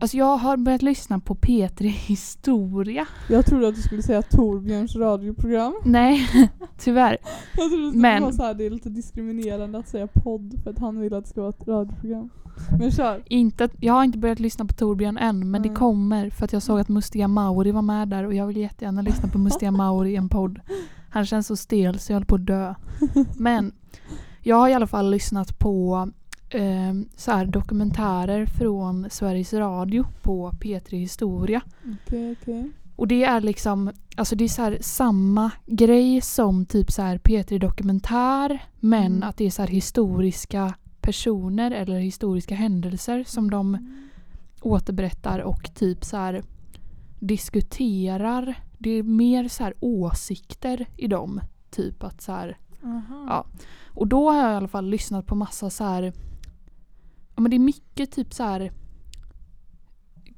[0.00, 3.06] Alltså jag har börjat lyssna på P3 Historia.
[3.28, 5.74] Jag trodde att du skulle säga Torbjörns radioprogram.
[5.84, 6.28] Nej,
[6.78, 7.16] tyvärr.
[7.56, 10.60] Jag trodde att det Men- var så här, det är lite diskriminerande att säga podd
[10.62, 12.30] för att han vill att det ska vara ett radioprogram.
[12.78, 13.22] Men kör.
[13.26, 15.76] Inte, att- jag har inte börjat lyssna på Torbjörn än men det Mm.
[15.78, 19.02] kommer för att jag såg att Mustiga Mauri var med där och jag vill jättegärna
[19.02, 20.60] lyssna på Mustiga Mauri i en podd.
[21.10, 22.74] Han känns så stel så jag håller på att dö.
[23.36, 23.72] Men
[24.42, 26.08] jag har i alla fall lyssnat på
[26.50, 31.60] eh, så här dokumentärer från Sveriges Radio på P3 Historia.
[32.06, 32.70] Okej, okej.
[32.96, 37.18] Och det är liksom, alltså det är så här samma grej som typ så här
[37.18, 39.28] P3 Dokumentär men Mm.
[39.28, 43.78] att det är så här historiska personer eller historiska händelser som de
[44.62, 46.42] återberättar och typ så här
[47.18, 48.54] diskuterar.
[48.78, 51.40] Det är mer så här åsikter i dem.
[51.70, 52.58] Typ att så här.
[53.28, 53.46] Ja.
[53.86, 56.12] och då har jag i alla fall lyssnat på massa så här.
[57.34, 58.72] Ja men det är mycket typ så här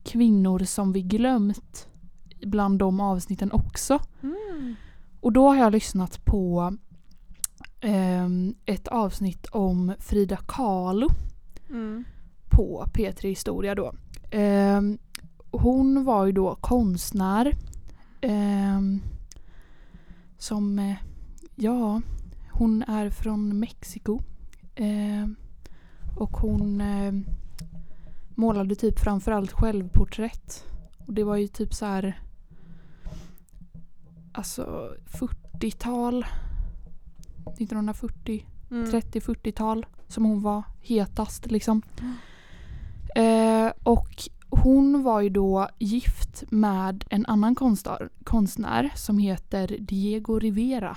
[0.02, 1.88] kvinnor som vi glömt
[2.42, 4.00] bland de avsnitten också.
[4.22, 4.74] Mm.
[5.20, 6.72] Och då har jag lyssnat på
[8.64, 11.08] ett avsnitt om Frida Kahlo
[11.70, 12.04] Mm.
[12.48, 13.92] på P3 Historia då.
[14.30, 14.98] Ehm,
[15.50, 17.56] hon var ju då konstnär
[18.20, 19.00] ehm,
[20.38, 20.96] som, eh,
[21.54, 22.00] ja,
[22.52, 24.20] hon är från Mexiko.
[24.74, 25.36] Ehm,
[26.16, 27.12] och hon eh,
[28.34, 30.64] målade typ framförallt självporträtt.
[31.06, 32.20] Och det var ju typ så här
[34.32, 36.26] alltså 40-tal
[37.46, 38.90] 1940 Mm.
[38.90, 41.82] 30-40-tal som hon var hetast liksom.
[43.16, 44.14] Eh, och
[44.50, 50.96] hon var ju då gift med en annan konstnär, konstnär som heter Diego Rivera.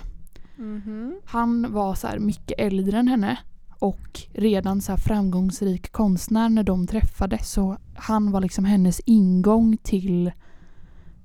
[0.55, 1.19] Mhm.
[1.25, 3.37] Han var så här mycket äldre än henne
[3.79, 7.51] och redan så här framgångsrik konstnär när de träffades.
[7.51, 10.31] Så han var liksom hennes ingång till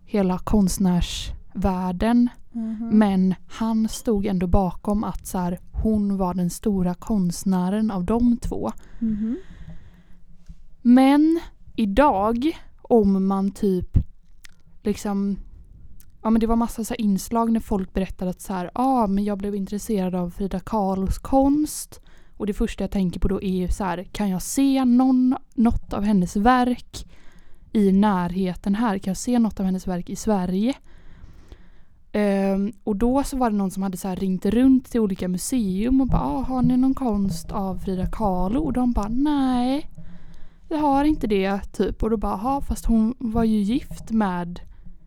[0.04, 2.28] hela konstnärsvärlden.
[2.52, 2.88] Mhm.
[2.92, 8.36] Men han stod ändå bakom att så här, hon var den stora konstnären av de
[8.36, 8.72] två.
[8.98, 9.36] Mhm.
[10.82, 11.40] Men
[11.76, 13.98] idag om man typ
[14.82, 15.36] liksom
[16.22, 19.24] Ja men det var massa så inslag när folk berättade att så här, ah, men
[19.24, 22.00] jag blev intresserad av Frida Kahlos konst.
[22.36, 25.36] Och det första jag tänker på då är ju så här, kan jag se någon,
[25.54, 27.06] något av hennes verk
[27.72, 28.98] i närheten här?
[28.98, 30.74] Kan jag se något av hennes verk i Sverige?
[32.12, 36.00] Ehm, och då så var det någon som hade så ringt runt till olika museum
[36.00, 38.60] och bara ah, har ni någon konst av Frida Kahlo?
[38.60, 39.90] Och de bara nej,
[40.68, 42.02] vi har inte det typ.
[42.02, 44.60] Och då bara "Jaha, fast hon var ju gift med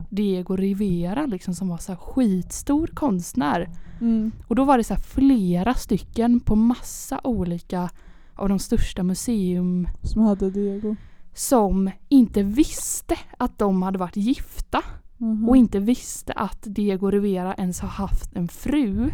[0.10, 3.70] Diego Rivera liksom som var så skitstor konstnär.
[4.02, 4.32] Mm.
[4.48, 7.90] Och då var det så flera stycken på massa olika
[8.36, 10.96] av de största museum Som hade Diego.
[11.34, 14.82] som inte visste att de hade varit gifta
[15.21, 15.49] Mhm.
[15.49, 19.12] och inte visste att Diego Rivera ens har haft en fru.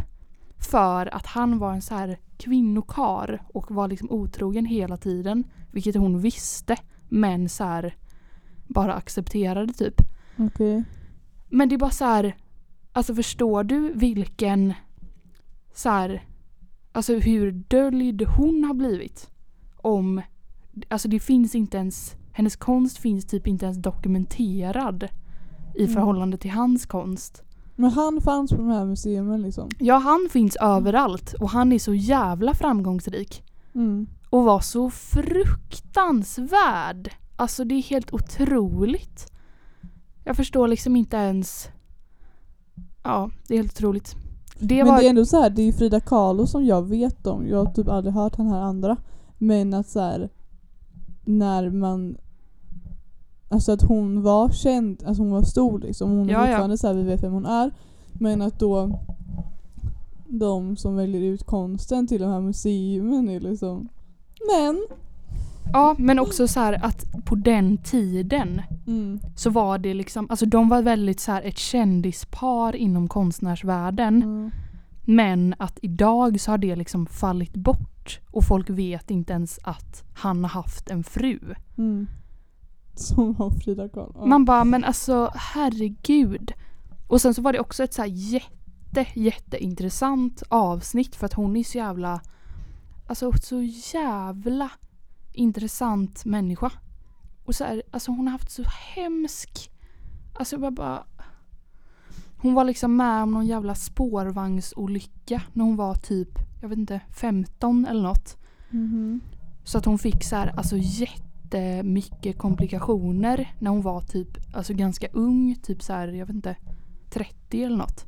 [0.58, 5.44] För att han var en så här kvinnokar och var liksom otrogen hela tiden.
[5.72, 6.78] Vilket hon visste
[7.10, 7.96] men så här
[8.68, 10.02] bara accepterade typ.
[10.38, 10.84] Okej.
[11.50, 12.36] Men det är bara så här,
[12.92, 14.74] alltså förstår du vilken
[15.74, 16.24] så här,
[16.92, 19.30] alltså hur döljd hon har blivit?
[19.76, 20.22] Om,
[20.88, 25.08] alltså det finns inte ens, hennes konst finns typ inte ens dokumenterad
[25.78, 25.94] i Mm.
[25.94, 27.44] förhållande till hans konst.
[27.76, 29.70] Men han fanns på de här museerna liksom?
[29.80, 33.44] Ja, han finns överallt och han är så jävla framgångsrik.
[33.76, 34.08] Mm.
[34.30, 37.10] Och var så fruktansvärd.
[37.36, 39.32] Alltså det är helt otroligt.
[40.24, 41.70] Jag förstår liksom inte ens.
[43.04, 44.16] Ja, det är helt otroligt.
[44.60, 44.98] Det Men var...
[44.98, 47.48] det är ändå så här, det är ju Frida Kahlo som jag vet om.
[47.48, 48.98] Jag har typ aldrig hört den här andra.
[49.38, 50.30] Men att så här,
[51.26, 52.18] när man
[53.50, 56.10] Alltså att hon var känd, alltså hon var stor liksom.
[56.10, 56.46] Hon är Ja, ja.
[56.48, 57.72] fortfarande så här, vi vet vem hon är.
[58.14, 59.00] Men att då
[60.30, 63.90] de som väljer ut konsten till de här museumen är liksom
[64.48, 64.88] Men!
[65.74, 69.20] Ja, men också så här att på den tiden Mm.
[69.36, 74.24] så var det liksom, alltså de var väldigt så här ett kändispar inom konstnärsvärlden.
[74.24, 74.52] Mm.
[75.06, 80.04] Men att idag så har det liksom fallit bort och folk vet inte ens att
[80.14, 81.40] han har haft en fru.
[81.78, 82.08] Mm.
[83.02, 84.12] Som var Frida Kahlo.
[84.16, 84.26] Ja.
[84.26, 86.54] Man bara, men alltså herregud.
[87.08, 91.58] Och sen så var det också ett så här jätte, jätteintressant avsnitt för att hon
[91.58, 92.22] är så jävla,
[93.08, 93.62] alltså så
[93.94, 94.70] jävla
[95.34, 96.72] intressant människa.
[97.46, 98.64] Och så här, alltså hon har haft så
[98.96, 99.72] hemsk,
[100.34, 101.04] alltså jag bara, bara
[102.38, 106.30] hon var liksom med om någon jävla spårvagnsolycka när hon var typ,
[106.62, 108.38] jag vet inte, 15 eller något.
[108.70, 109.22] Mhm.
[109.64, 110.78] Så att hon fick så här, alltså
[111.54, 116.56] jättemycket komplikationer när hon var typ, alltså ganska ung, typ så här, jag vet inte,
[117.10, 118.06] 30 eller något.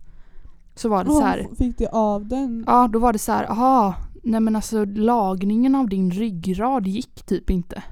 [0.75, 2.63] Så var det så Hon här, fick det av den?
[2.67, 7.25] ja då var det så här, aha, nej men alltså lagningen av din ryggrad gick
[7.25, 7.83] typ inte.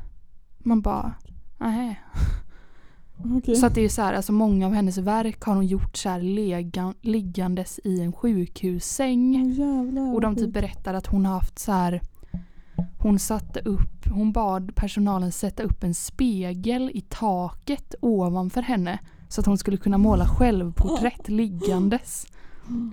[0.58, 1.16] Man bara,
[1.58, 2.02] nej.
[3.38, 3.56] Okej.
[3.56, 6.10] Så att det är så här, alltså många av hennes verk har hon gjort så
[6.10, 9.36] här lega, liggandes i en sjukhussäng.
[9.36, 12.02] Åh, jävlar, Och de typ berättar att hon har haft så här
[12.98, 19.42] hon satte upp, hon bad personalen sätta upp en spegel i taket ovanför henne så
[19.42, 22.26] att hon skulle kunna måla självporträtt liggandes.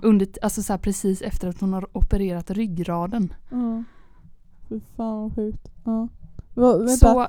[0.01, 3.33] Under, alltså så här precis efter att hon har opererat ryggraden.
[3.49, 3.83] Ja.
[4.69, 5.67] Fy fan vad sjukt.
[5.83, 6.07] Ja.
[6.53, 7.27] Va, vänta, Så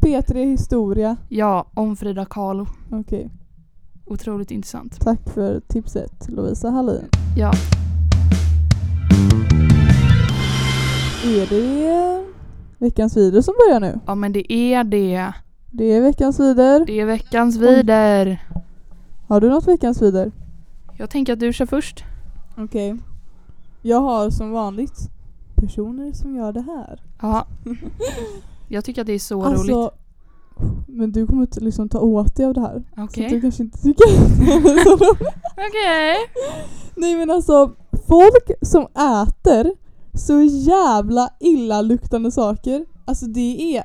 [0.00, 1.16] P3 Historia.
[1.28, 2.66] ja, om Frida Kahlo.
[2.90, 3.30] Okej.
[4.04, 5.00] Otroligt intressant.
[5.00, 7.04] Tack för tipset Lovisa Hallin.
[7.36, 7.52] Ja,
[11.24, 12.24] Är det
[12.78, 14.00] veckans video som börjar nu?
[14.06, 15.32] ja men det är det.
[15.70, 16.84] Det är veckans vider.
[16.86, 18.46] Det är veckans vider.
[19.28, 20.32] Har du något veckans vider?
[20.98, 22.04] Jag tänker att du kör först.
[22.58, 22.96] Okej.
[23.82, 24.98] Jag har som vanligt
[25.54, 27.02] personer som gör det här.
[27.20, 27.46] Ja.
[28.68, 29.58] Jag tycker att det är så roligt.
[29.58, 29.90] Alltså,
[30.86, 32.82] men du kommer inte liksom ta åt dig av det här.
[32.96, 33.24] Så Okej.
[33.24, 34.04] att du kanske inte tycker
[34.84, 35.34] så roligt.
[35.52, 36.16] Okej.
[36.94, 37.72] Nej men alltså,
[38.08, 39.81] folk som äter
[40.14, 43.84] så jävla illaluktande saker, alltså det är,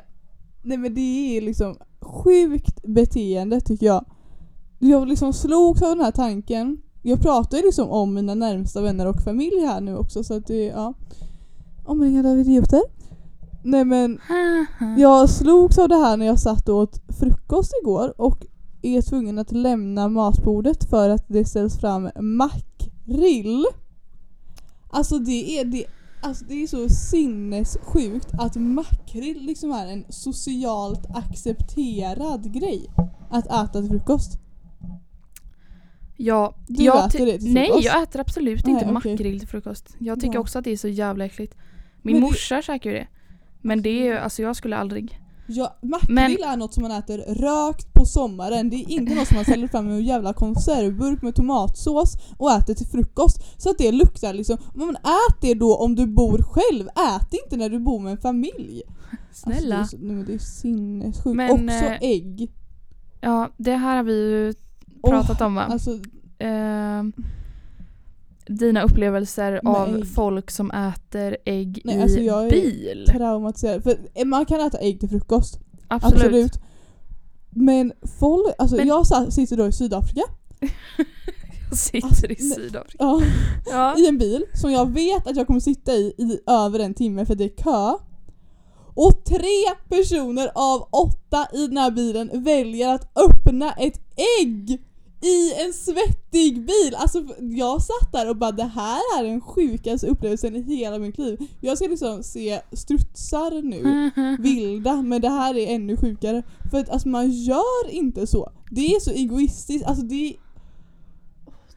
[0.64, 4.06] nej men det är liksom sjukt beteende tycker jag.
[4.80, 6.82] Jag liksom slogs av den här tanken.
[7.02, 10.48] Jag pratar ju liksom om mina närmsta vänner och familj här nu också så att
[10.48, 10.94] det, ja.
[11.86, 12.82] Omringad av idioter.
[13.64, 14.20] Nej men
[14.98, 18.46] jag slogs av det här när jag satt och åt frukost igår och
[18.82, 23.66] är tvungen att lämna matbordet för att det ställs fram makrill.
[24.90, 25.86] Alltså det är, det,
[26.28, 32.90] alltså det är så sinnessjukt att makrill liksom är en socialt accepterad grej
[33.30, 34.40] att äta till frukost.
[36.20, 37.86] Ja, Du jag äter det till Nej, frukost?
[37.86, 38.94] jag äter absolut Nej, inte okej.
[38.94, 39.96] makrill till frukost.
[40.00, 40.40] Jag tycker Ja.
[40.40, 41.56] också att det är så jävla äckligt.
[42.02, 43.08] Min Men det- morsa käkar ju det.
[43.62, 45.20] Men det är ju, alltså jag skulle aldrig.
[45.48, 48.70] Ja, makrill är något som man äter rökt på sommaren.
[48.70, 52.52] Det är inte något som man ställer fram i en jävla konservburk med tomatsås och
[52.52, 53.44] äter till frukost.
[53.58, 54.58] Så att det luktar liksom.
[54.74, 56.88] Men ät det då om du bor själv.
[56.88, 58.82] Ät det inte när du bor med en familj.
[59.32, 59.78] Snälla.
[59.78, 61.36] Alltså det, är det är sinnessjukt.
[61.36, 62.52] Men, Också eh, ägg.
[63.22, 64.54] Ja, det här har vi ju
[65.02, 65.64] pratat om va?
[65.64, 66.00] Alltså,
[66.40, 67.04] Eh,
[68.50, 73.06] dina upplevelser Med av folk som äter ägg Nej, i alltså jag är- bil.
[73.10, 73.84] traumatiserad.
[73.84, 75.60] För eh, man kan äta ägg till frukost.
[75.88, 76.16] Absolut.
[76.24, 76.52] Absolut.
[77.50, 80.22] Men folk, alltså Men- jag sitter då i Sydafrika.
[81.70, 82.38] Jag sitter Alltså, i nej.
[82.52, 82.98] Sydafrika.
[83.00, 83.22] Ja.
[83.72, 83.98] Ja.
[83.98, 87.26] i en bil som jag vet att jag kommer sitta i i över en timme
[87.26, 87.94] för det är kö.
[88.96, 94.00] Och tre personer av åtta i den här bilen väljer att öppna ett
[94.42, 94.82] ägg
[95.22, 96.96] i en svettig bil.
[96.96, 101.18] Alltså jag satt där och bara det här är den sjukaste upplevelsen i hela mitt
[101.18, 101.40] liv.
[101.62, 106.44] Jag ska liksom se strutsar nu, vilda, men det här är ännu sjukare.
[106.72, 108.52] För att alltså man gör inte så.
[108.72, 110.36] Det är så egoistiskt, alltså det är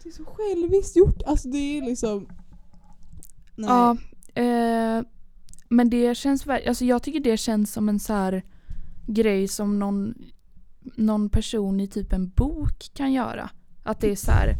[0.03, 1.23] det är så själviskt gjort.
[1.27, 2.29] Alltså det är liksom...
[3.55, 3.69] Nej.
[3.69, 3.97] Ja,
[4.43, 5.05] eh,
[5.69, 8.43] men det känns alltså jag tycker det känns som en så här
[9.07, 10.15] grej som någon,
[10.97, 13.51] någon person i typ en bok kan göra.
[13.83, 14.55] Att det är så här,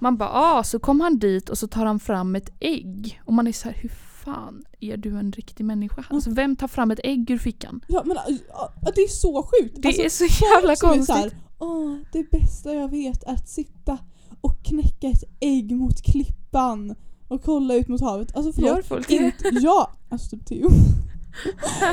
[0.00, 3.20] man bara ah, så kom han dit och så tar han fram ett ägg.
[3.24, 3.88] Och man är så här, hur
[4.24, 6.04] fan är du en riktig människa?
[6.10, 7.80] Alltså vem tar fram ett ägg ur fickan?
[7.88, 8.16] Ja men
[8.52, 9.82] ja, det är så sjukt.
[9.82, 11.06] Det Alltså, är så jävla konstigt.
[11.06, 13.98] så här, Åh, det bästa jag vet är att sitta
[14.40, 16.94] och knäcka ett ägg mot klippan
[17.28, 18.36] och kolla ut mot havet.
[18.36, 18.70] Alltså förlåt.
[18.70, 19.14] Gör folk det?
[19.14, 20.68] Inte, ja, alltså typ Theo.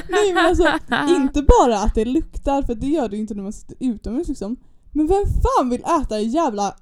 [0.09, 3.43] Nej men alltså inte bara att det luktar för det gör det ju inte när
[3.43, 4.55] man sitter utomhus liksom.
[4.91, 6.75] Men vem fan vill äta en jävla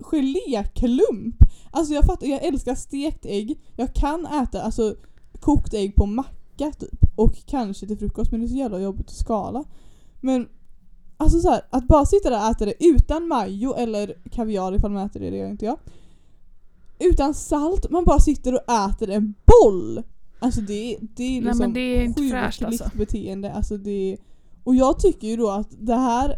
[0.00, 1.36] geléklump?
[1.70, 3.60] Alltså jag fattar, jag älskar stekt ägg.
[3.76, 4.94] Jag kan äta alltså
[5.40, 7.04] kokt ägg på macka typ.
[7.16, 9.64] Och kanske till frukost men det är så jävla jobbigt att skala.
[10.20, 10.48] Men
[11.16, 14.90] alltså så här, att bara sitta där och äta det utan majo eller kaviar ifall
[14.90, 15.78] man äter det, det gör inte jag.
[16.98, 20.02] Utan salt, man bara sitter och äter en boll!
[20.38, 22.98] Alltså det, det är Nej, liksom men det är inte fräscht, sjukligt alltså.
[22.98, 23.52] beteende.
[23.52, 24.16] Alltså det,
[24.64, 26.34] och jag tycker ju då att det här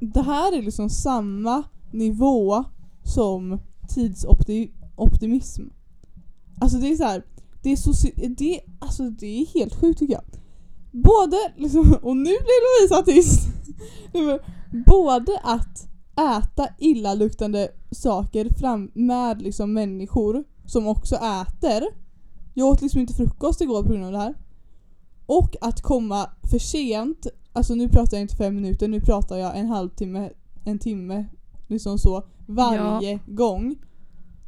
[0.00, 1.62] det här är liksom samma
[1.92, 2.64] nivå
[3.04, 5.62] som tidsoptimism.
[6.60, 7.22] Alltså det är så här,
[7.62, 10.24] det är, soci- det, alltså det är helt sjukt tycker jag.
[10.92, 13.48] Både, liksom, och nu blir Lovisa tyst.
[14.14, 14.38] Nej,
[14.86, 15.88] Både att
[16.38, 21.82] äta illaluktande saker fram med liksom människor som också äter.
[22.54, 24.34] Jag åt liksom inte frukost igår på grund av det här.
[25.26, 29.58] Och att komma för sent, alltså nu pratar jag inte fem minuter, nu pratar jag
[29.58, 30.30] en halvtimme,
[30.64, 31.26] en timme,
[31.66, 33.76] liksom så, varje gång.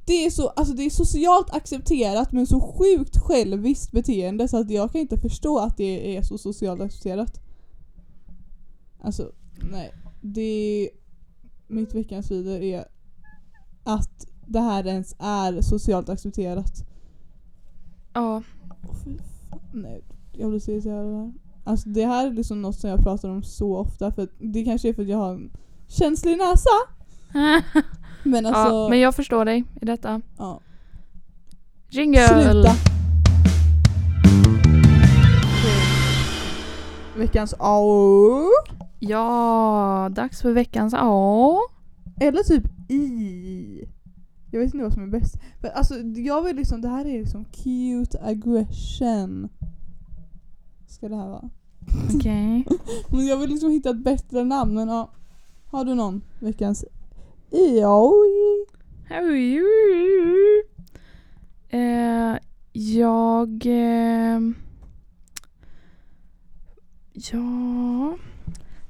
[0.07, 4.71] Det är, så, alltså det är socialt accepterat men så sjukt själviskt beteende så att
[4.71, 7.41] jag kan inte förstå att det är så socialt accepterat.
[9.01, 9.33] Alltså,
[9.71, 9.93] nej.
[10.21, 10.91] Det
[11.69, 12.85] mitt veckans vidare är
[13.85, 16.87] att det här ens är socialt accepterat.
[18.15, 18.43] Ja,
[18.89, 19.19] Åh, fy
[19.51, 19.61] fan.
[19.73, 21.33] Nej, jag blir så irriterad av det här.
[21.65, 24.65] Alltså det här är liksom något som jag pratar om så ofta för att det
[24.65, 25.51] kanske är för att jag har en
[25.89, 26.71] känslig näsa.
[28.23, 30.21] Men alltså, ja, men jag förstår dig i detta.
[30.39, 30.61] ja.
[31.91, 32.29] Jingle!
[32.29, 32.73] Sluta!
[37.17, 38.43] Veckans AO.
[38.99, 41.59] Ja, dags för veckans A.
[42.21, 43.89] Eller typ i.
[44.55, 45.37] Jag vet inte vad som är bäst.
[45.61, 49.49] För alltså jag vill liksom, det här är liksom cute aggression.
[50.87, 51.51] Ska det här vara?
[52.15, 52.67] Okej.
[53.11, 55.11] Men jag vill liksom hitta ett bättre namn men ja.
[55.71, 56.85] Har du någon veckans
[57.51, 58.13] Ja.
[61.69, 62.39] Eh,
[62.73, 63.67] jag...
[63.67, 64.41] Eh,
[67.13, 68.17] ja...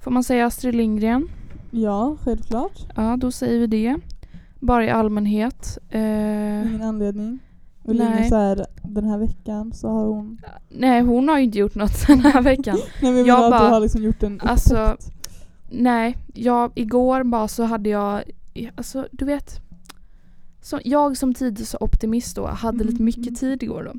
[0.01, 1.29] Får man säga Astrid Lindgren?
[1.71, 2.87] Ja, självklart.
[2.97, 3.97] Ja, då säger vi det.
[4.67, 5.79] Bara i allmänhet.
[5.91, 6.01] Eh,
[6.69, 7.39] Ingen anledning.
[7.83, 8.29] Och Nej.
[8.29, 10.39] Så här, den här veckan så har hon...
[10.69, 12.79] nej, hon har ju inte gjort något den här veckan.
[13.03, 15.11] Nej men jag att bara- du har liksom gjort en Alltså, upptäckt.
[15.71, 18.23] Nej, jag, igår bara så hade jag,
[18.77, 19.61] alltså du vet,
[20.63, 23.05] så jag som tidsoptimist då hade lite Mm.
[23.05, 23.93] mycket tid igår då.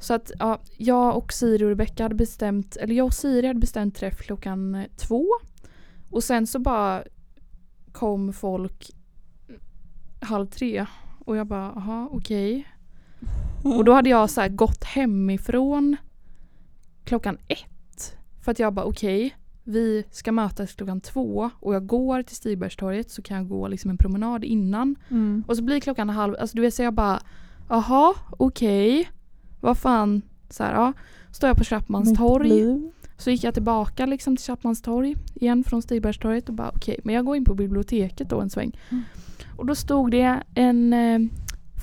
[0.00, 3.60] Så att ja, jag och Siri och Rebecca hade bestämt, eller jag och Siri hade
[3.60, 5.26] bestämt träff klockan två.
[6.10, 7.02] Och sen så bara
[7.92, 8.90] kom folk
[10.20, 10.86] halv tre.
[11.24, 12.66] Och jag bara, aha okej.
[13.64, 15.96] Och då hade jag så här gått hemifrån
[17.04, 18.16] klockan ett.
[18.40, 23.10] För att jag bara okej, vi ska mötas klockan två och jag går till Stigbergstorget
[23.10, 24.96] så kan jag gå liksom en promenad innan.
[25.08, 25.44] Mm.
[25.46, 27.20] Och så blir klockan halv, alltså du vet så jag bara
[27.68, 29.10] jaha okej,
[29.60, 30.92] vad fan, så här, ja.
[31.32, 32.48] Står jag på Chapmans Mitt torg.
[32.48, 32.90] liv.
[33.16, 37.14] Så gick jag tillbaka liksom till Chapmans torg igen från Stigbergstorget och bara okej, men
[37.14, 38.78] jag går in på biblioteket då en sväng.
[38.88, 39.04] Mm.
[39.56, 41.20] Och då stod det en eh,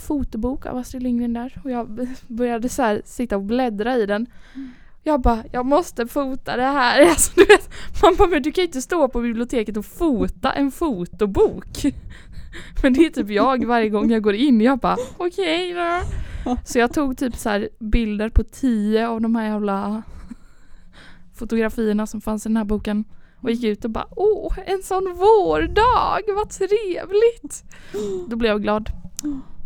[0.07, 4.27] fotobok av Astrid Lindgren där och jag började så här sitta och bläddra i den.
[4.55, 4.71] Mm.
[5.03, 7.01] Jag bara, jag måste fota det här.
[7.09, 7.69] Alltså, du vet,
[8.03, 11.85] man bara, men du kan ju inte stå på biblioteket och fota en fotobok.
[12.83, 14.61] Men det är typ jag varje gång jag går in.
[14.61, 16.01] Jag bara, okej då.
[16.65, 20.03] Så jag tog typ så här bilder på tio av de här jävla
[21.35, 23.05] fotografierna som fanns i den här boken.
[23.41, 27.63] Och gick ut och bara åh, en sån vårdag, vad trevligt!
[28.29, 28.89] Då blev jag glad.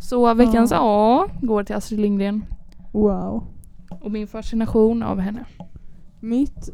[0.01, 2.45] Så veckans A går till Astrid Lindgren
[2.91, 3.43] Wow.
[4.01, 5.45] och min fascination av henne.
[6.19, 6.69] Mitt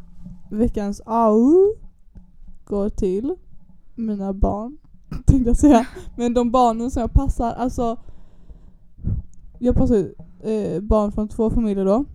[0.51, 1.75] veckans au
[2.65, 3.35] går till
[3.95, 4.77] mina barn.
[5.25, 5.87] Tänkte jag säga.
[6.15, 7.97] Men de barnen som jag passar, alltså
[9.59, 9.97] jag passar
[10.43, 12.05] eh, barn från två familjer då.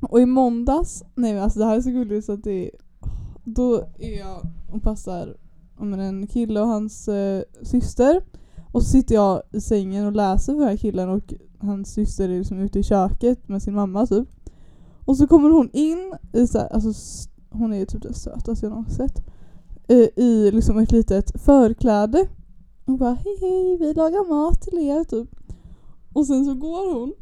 [0.00, 2.70] Och i måndags, nej men alltså det här är så gulligt så att det
[3.44, 5.36] då är jag och passar
[5.78, 8.22] ja, en kille och hans eh, syster.
[8.72, 12.28] Och så sitter jag i sängen och läser för den här killen och hans syster
[12.28, 14.28] är liksom ute i köket med sin mamma typ.
[15.04, 16.92] Och så kommer hon in i så här, alltså
[17.50, 19.24] hon är ju typ den sötaste jag någonsin sett.
[19.88, 22.28] I, I liksom ett litet förkläde.
[22.84, 25.28] Och bara hej hej vi lagar mat till er typ.
[26.12, 27.12] Och sen så går hon.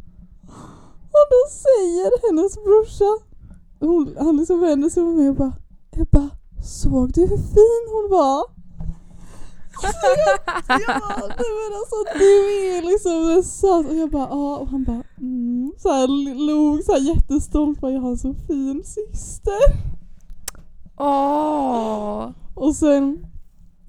[1.13, 3.25] Och då säger hennes brorsa.
[3.81, 5.53] Hon, han liksom vänder sig på mig och bara
[6.01, 6.31] Ebba,
[6.63, 8.45] såg du hur fin hon var?
[9.83, 12.25] Alltså jag, jag bara, nej men alltså du
[12.77, 15.73] är liksom den söt och jag bara ja och han bara mm.
[15.79, 16.07] Så här
[16.47, 19.61] log så här jättestolt bara jag har en så fin syster.
[20.99, 22.31] Åh!
[22.55, 23.27] Och sen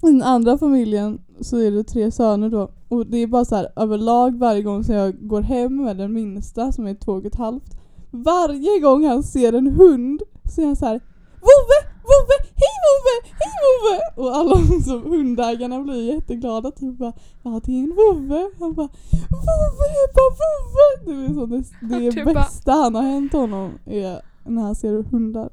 [0.02, 2.70] i den andra familjen så är det tre söner då.
[2.88, 6.12] Och det är bara så här överlag varje gång som jag går hem med den
[6.12, 7.76] minsta som är två och ett halvt.
[8.10, 10.22] Varje gång han ser en hund
[10.54, 11.00] så är han så här
[11.42, 11.91] Vovve!
[12.02, 12.36] Vovve!
[12.62, 13.34] Hej Vovve!
[13.40, 14.00] Hej Vovve!
[14.16, 18.50] Och alla liksom, hundägarna blir jätteglada typ bara Ja det är en Vovve.
[18.60, 18.88] Han bara
[19.30, 19.86] Vovve!
[20.04, 21.04] Ebba Vovve!
[21.06, 25.02] Det är liksom det, det bara- bästa han har hänt honom är när han ser
[25.02, 25.50] hundar.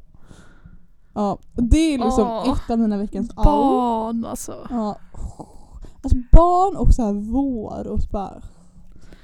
[1.13, 2.49] Ja, det är liksom Åh.
[2.53, 3.35] ett av mina veckans.
[3.35, 4.67] Barn alltså.
[4.69, 4.97] Ja.
[6.01, 8.41] Alltså barn och så här vår och så bara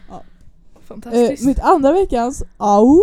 [0.10, 1.46] Eh, Fantastiskt.
[1.46, 3.00] mitt andra veckans au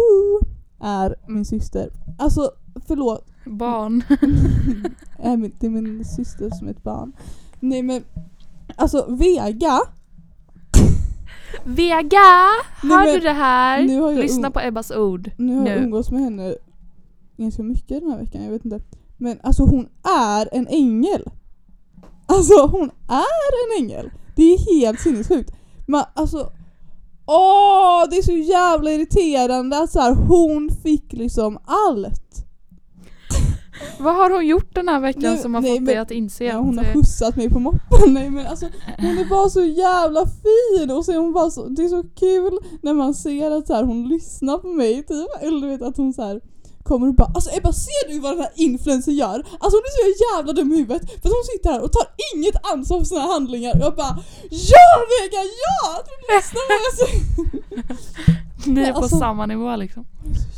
[0.80, 1.90] är min syster.
[2.18, 2.50] Alltså
[2.86, 4.04] förlåt, Barn.
[5.38, 7.12] min, det är min syster som är ett barn.
[7.60, 8.04] Nej men
[8.76, 9.80] alltså Vega,
[11.64, 12.46] Vega!
[12.82, 13.80] Nej, Hör men du det här?
[13.88, 15.30] jag Lyssna på Ebbas ord.
[15.36, 15.84] nu har jag Nu.
[15.84, 16.54] umgås med henne
[17.36, 18.80] ganska mycket den här veckan, jag vet inte.
[19.16, 19.88] Men alltså hon
[20.28, 21.30] är en ängel.
[22.26, 24.10] Alltså hon är en ängel.
[24.36, 25.52] Det är helt sinnessjukt.
[25.86, 26.52] Men alltså
[27.26, 32.41] Åh, det är så jävla irriterande att så här, hon fick liksom allt.
[33.98, 36.10] Vad har hon gjort den här veckan Nu- som har nej, fått dig men- att
[36.10, 36.64] inse Ja, att...
[36.64, 38.14] hon har skjutsat mig på moppen.
[38.14, 38.66] Nej men alltså
[38.98, 42.04] hon är bara så jävla fin och så är hon bara så, det är så
[42.20, 45.28] kul när man ser att så här, hon lyssnar på mig typ.
[45.42, 46.40] Eller du vet att hon så här
[46.82, 49.34] kommer och bara alltså Ebba ser du vad den här influencern gör?
[49.34, 52.06] Alltså hon är så jävla dum i huvudet för att hon sitter här och tar
[52.34, 54.18] inget ansvar för sina handlingar och jag bara
[54.50, 56.02] Ja Vega ja!
[56.08, 56.64] Du lyssnar
[56.96, 57.92] på!
[58.70, 60.04] Ni är på alltså- samma nivå liksom.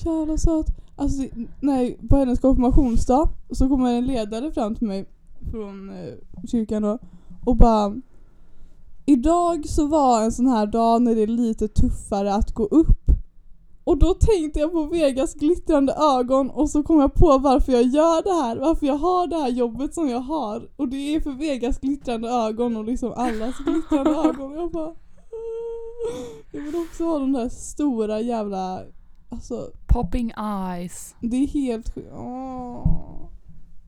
[0.02, 0.66] Så jävla söt.
[0.96, 1.22] Alltså
[1.60, 5.04] nej, på hennes konfirmationsdag så kommer en ledare fram till mig
[5.50, 6.14] från eh,
[6.46, 6.98] kyrkan då
[7.44, 7.94] och bara
[9.06, 13.10] Idag så var en sån här dag när det är lite tuffare att gå upp.
[13.84, 17.82] Och då tänkte jag på Vegas glittrande ögon och så kom jag på varför jag
[17.82, 20.68] gör det här, varför jag har det här jobbet som jag har.
[20.76, 24.52] Och det är för Vegas glittrande ögon och liksom allas glittrande ögon.
[24.52, 24.94] Och jag bara...
[26.52, 28.82] Jag vill också ha de där stora jävla...
[29.28, 31.14] Alltså, Popping eyes.
[31.20, 32.08] det är helt sjukt.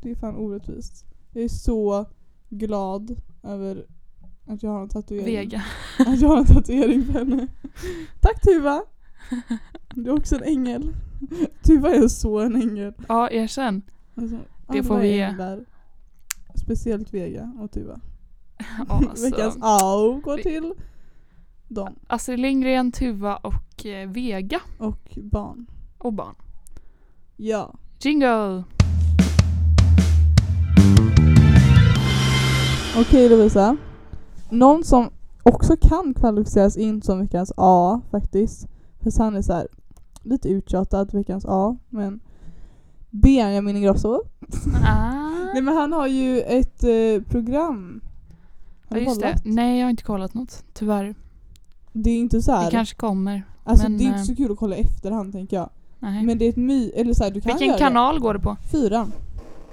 [0.00, 1.04] Det är fan orättvist.
[1.32, 2.06] Jag är så
[2.48, 3.86] glad över
[4.46, 5.24] att jag har en tatuering.
[5.24, 5.62] Vega.
[5.98, 7.46] Att jag har en tatuering på henne.
[8.20, 8.82] Tack Tuva!
[9.94, 10.94] Du är också en ängel.
[11.62, 12.94] Tuva är så en ängel.
[13.08, 13.82] Ja, erkänn.
[14.14, 14.38] Alltså,
[14.72, 15.34] Det får vi ge.
[16.54, 18.00] Speciellt Vega och Tuva.
[18.88, 20.74] Alltså, Veckans au går till
[21.68, 24.60] dem Astrid Lindgren, Tuva och eh, Vega.
[24.78, 25.66] och barn.
[25.98, 26.34] Och barn.
[27.36, 27.74] Ja.
[28.00, 28.64] Jingle!
[32.98, 33.76] Okej Lovisa.
[34.50, 35.10] Någon som
[35.42, 38.68] också kan kvalificeras in som veckans A faktiskt.
[39.00, 39.68] För han är så här
[40.22, 41.76] lite uttjatad veckans A.
[41.88, 42.20] Men
[43.10, 44.22] Benjamin Ingrosso.
[44.86, 45.30] Ah.
[45.54, 48.00] Nej men han har ju ett eh, program.
[48.88, 49.26] Har Ja, just det.
[49.26, 49.42] kollat?
[49.44, 50.64] Nej, jag har inte kollat något.
[50.72, 51.14] Tyvärr.
[51.92, 52.64] Det är inte så här.
[52.64, 53.42] Det kanske kommer.
[53.64, 55.70] alltså men, det är inte eh, så kul att kolla efterhand tänker jag.
[56.10, 56.24] Nej.
[56.24, 58.40] Men det är ett my, eller så här, du kan Vilken göra kanal går det
[58.40, 58.56] på?
[58.62, 58.68] det.
[58.68, 59.12] Fyran.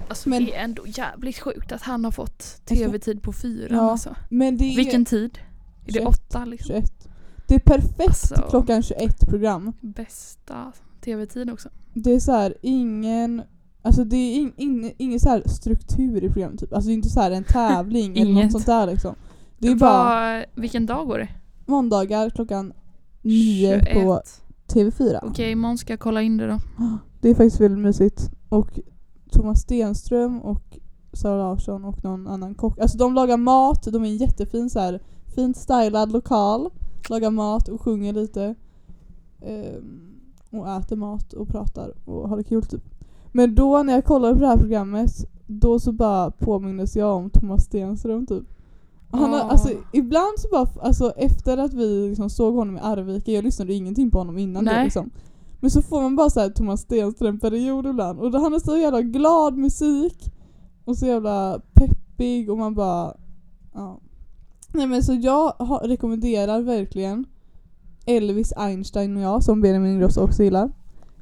[0.08, 3.90] Alltså Men- det är ändå jävligt sjukt att han har fått tv-tid på fyran Ja,
[3.90, 4.16] alltså.
[4.28, 5.38] Men det är Vilken tid?
[5.82, 6.08] Är det 21.
[6.08, 6.66] åtta liksom?
[6.68, 7.08] 21.
[7.48, 8.46] Det är perfekt Alltså.
[8.50, 9.72] klockan 21 program.
[9.80, 10.72] Bästa
[11.04, 11.68] tv-tid också.
[11.94, 13.42] Det är så här ingen
[13.82, 16.72] Alltså det är in, in, ingen så här struktur i programmet typ.
[16.72, 19.14] Alltså det är inte så här en tävling eller något sånt där liksom.
[19.58, 21.28] Det är bara Vad- Vilken dag går det?
[21.66, 22.72] måndagar klockan
[23.22, 24.42] 9 på 21.
[24.66, 25.18] TV4.
[25.22, 26.58] Okej, imorgon ska jag kolla in det då.
[27.20, 28.30] Det är faktiskt väldigt mysigt.
[28.48, 28.80] Och
[29.30, 30.78] Thomas Stenström och
[31.12, 32.78] Sara Larsson och någon annan kock.
[32.78, 35.02] Alltså de lagar mat, de är en jättefin så här
[35.34, 36.70] fint stylad lokal.
[37.10, 38.54] Lagar mat och sjunger lite.
[39.40, 40.14] Ehm,
[40.50, 42.82] och äter mat och pratar och har det kul typ.
[43.32, 45.10] Men då när jag kollade på det här programmet
[45.46, 48.44] då så bara påmindes jag om Thomas Stenström typ.
[49.18, 53.32] Han har, alltså, ibland så bara, alltså efter att vi liksom såg honom i Arvika,
[53.32, 54.84] jag lyssnade ingenting på honom innan det Nej.
[54.84, 55.10] liksom.
[55.60, 58.76] Men så får man bara så här Thomas Stenström-period ibland och då han är så
[58.76, 60.32] jävla glad musik
[60.84, 63.14] och så jävla peppig och man bara
[63.74, 64.00] ja.
[64.72, 67.24] Nej men så jag har, rekommenderar verkligen
[68.06, 70.70] Elvis Einstein och jag som Benjamin Ingrosso också gillar.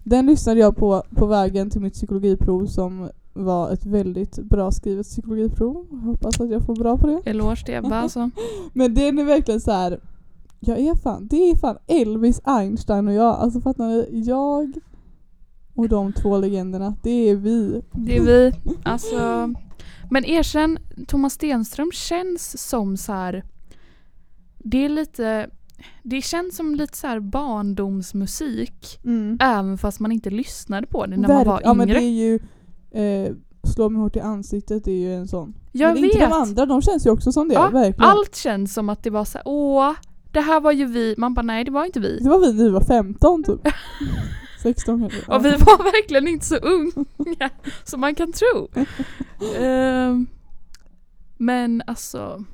[0.05, 5.07] Den lyssnade jag på på vägen till mitt psykologiprov som var ett väldigt bra skrivet
[5.07, 5.87] psykologiprov.
[5.91, 7.31] Jag hoppas att jag får bra på det.
[7.31, 8.31] Eloge till Ebba alltså.
[8.73, 10.01] Men den är verkligen så här.
[10.61, 13.35] Jag är fan, det är fan Elvis Einstein och jag.
[13.37, 14.23] Alltså fattar ni?
[14.27, 14.73] Jag
[15.75, 17.83] och de två legenderna, det är vi.
[17.93, 18.53] Det är vi.
[18.85, 19.53] Alltså,
[20.11, 20.79] men erkänn,
[21.09, 23.45] Thomas Stenström känns som så här.
[24.59, 25.51] Det är lite,
[26.03, 28.99] det känns som lite så här barndomsmusik.
[29.05, 29.39] Mm.
[29.41, 32.05] Även fast man inte lyssnade på det när man Verk- var Ja men det yngre.
[32.05, 32.39] är ju
[32.95, 33.33] eh,
[33.75, 35.55] Slå mig hårt i ansiktet är ju en sån.
[35.73, 36.13] Jag men vet.
[36.13, 37.55] inte de andra, de känns ju också som det.
[37.55, 38.11] Ja, verkligen.
[38.11, 39.93] Allt känns som att det var så här, åh,
[40.33, 41.15] det här var ju vi.
[41.19, 42.19] Man bara nej det var inte vi.
[42.23, 43.61] Det var vi när vi var 15 typ.
[44.63, 45.19] 16 kanske.
[45.29, 45.37] Ja.
[45.37, 47.51] Och vi var verkligen inte så unga
[47.85, 48.69] som man kan tro.
[49.59, 50.27] Ehm,
[51.37, 52.45] men alltså,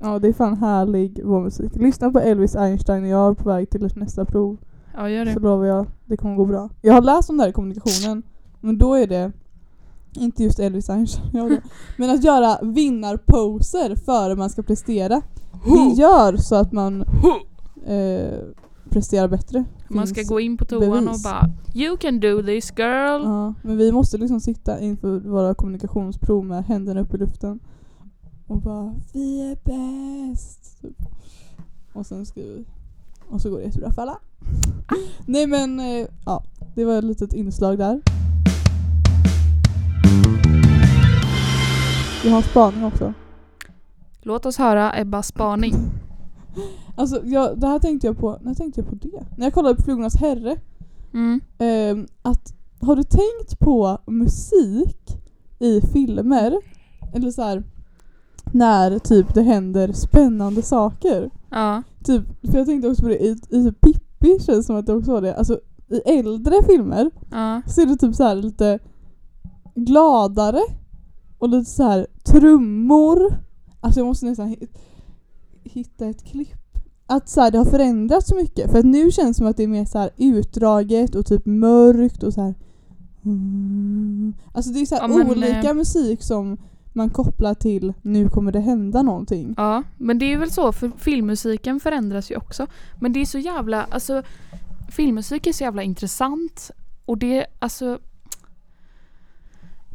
[0.00, 1.72] ja det är fan härlig vår musik.
[1.74, 4.56] Lyssna på Elvis Einstein och jag är på väg till nästa prov.
[4.98, 5.44] Ja gör Så det.
[5.44, 6.68] lovar jag, det kommer gå bra.
[6.82, 8.22] Jag har läst om det här i kommunikationen,
[8.60, 9.32] men då är det
[10.16, 11.60] inte just Elvis Einstein,
[11.96, 15.22] men att göra vinnarposer före man ska prestera.
[15.64, 17.02] Det gör så att man
[17.86, 18.38] eh,
[18.90, 19.64] presterar bättre.
[19.88, 21.22] Man ska gå in på toan och bevis.
[21.22, 23.22] bara You can do this girl.
[23.24, 27.60] Ja, men vi måste liksom sitta inför våra kommunikationsprov med händerna upp i luften
[28.46, 30.82] och bara Vi är bäst!
[31.92, 32.64] Och sen skriver vi.
[33.28, 34.18] Och så går det jättebra för alla.
[35.26, 36.42] Nej men, eh, ja.
[36.74, 38.00] Det var ett litet inslag där.
[42.24, 43.14] Jag har en spaning också.
[44.22, 45.74] Låt oss höra Ebbas spaning.
[46.96, 49.26] Alltså jag, det här tänkte jag på, när tänkte jag på det?
[49.36, 50.56] När jag kollade på Flugornas herre.
[51.14, 51.40] Mm.
[51.58, 55.18] Ehm, att, har du tänkt på musik
[55.58, 56.56] i filmer?
[57.14, 57.62] Eller så här
[58.52, 61.30] när typ det händer spännande saker.
[61.50, 61.82] Ja.
[62.04, 63.80] Typ, för jag tänkte också på det i, i typ
[64.18, 65.34] Pippi känns som att det också var det.
[65.36, 65.60] Alltså
[65.90, 67.62] i äldre filmer ja.
[67.66, 68.78] så är det typ så här lite
[69.74, 70.60] gladare
[71.38, 73.34] och lite så här trummor.
[73.80, 74.68] Alltså jag måste nästan hi-
[75.64, 76.58] hitta ett klipp.
[77.06, 78.70] Att så här, det har förändrats så mycket.
[78.70, 81.46] För att nu känns det som att det är mer så här utdraget och typ
[81.46, 82.54] mörkt och så här.
[84.52, 86.56] Alltså det är så här Ja, men, olika eh, musik som
[86.98, 89.54] man kopplar till nu kommer det hända någonting.
[89.56, 92.66] Ja, men det är väl så för filmmusiken förändras ju också.
[93.00, 94.22] Men det är så jävla, alltså
[94.88, 96.70] filmmusik är så jävla intressant
[97.04, 97.98] och det, alltså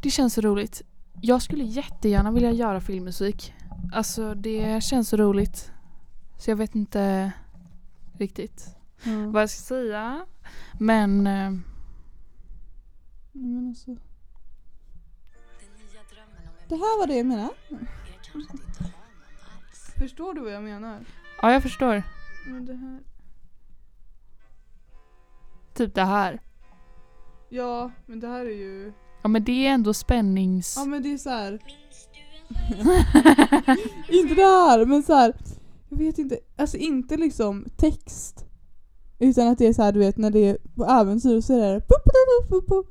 [0.01, 0.81] det känns så roligt.
[1.21, 3.53] Jag skulle jättegärna vilja göra filmmusik.
[3.93, 5.71] Alltså det känns så roligt.
[6.37, 7.31] Så jag vet inte
[8.17, 9.11] riktigt Ja.
[9.31, 10.25] vad jag ska säga.
[10.79, 11.51] Men eh,
[13.31, 13.95] Men alltså,
[16.69, 17.53] det här var det jag menade.
[19.99, 21.05] Förstår du vad jag menar?
[21.41, 22.03] ja, jag förstår.
[22.47, 22.99] Men det här...
[25.73, 26.41] Typ det här.
[27.49, 28.93] Ja, men det här är ju...
[29.21, 30.75] Ja men det är ändå spännings...
[30.77, 31.59] Ja men det är så här.
[34.09, 35.33] inte det här, men så här.
[35.89, 38.45] Jag vet inte, alltså inte liksom text.
[39.19, 41.73] Utan att det är så här, du vet när det är på äventyr så är
[41.73, 41.81] det
[42.67, 42.83] pu.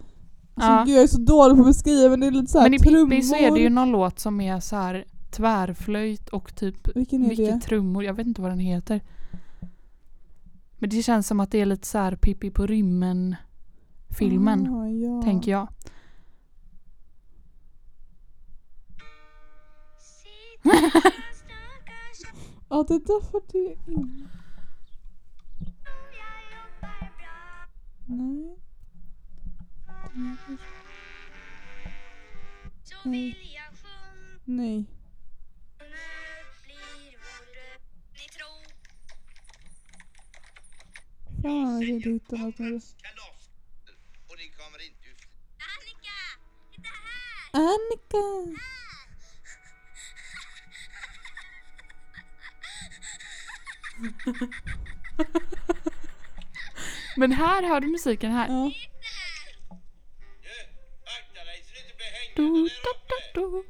[0.55, 0.85] Alltså Ja.
[0.87, 2.75] gud jag är så dålig på att beskriva men det är lite så här men
[2.75, 6.97] i Pippi så är det ju någon låt som är så här tvärflöjt och typ
[6.97, 7.61] Vilken är mycket det?
[7.61, 8.05] trummor.
[8.05, 9.01] Jag vet inte vad den heter.
[10.79, 13.37] Men det känns som att det är lite så här Pippi på rymmen
[14.19, 14.75] filmen.
[14.75, 15.23] Ah, ja.
[15.23, 15.69] Tänker jag.
[22.69, 24.29] Ja det är därför det är in...
[30.15, 30.49] Nej.
[33.05, 33.73] Jag
[34.45, 34.87] Nej.
[41.43, 42.97] Fan jag kan inte hitta något ut.
[45.59, 46.19] Annika!
[46.73, 47.61] Titta här!
[47.61, 48.59] Annika!
[57.17, 58.49] Men här hör du musiken här.
[58.49, 58.73] Ja.
[62.37, 63.63] Du da, da, du.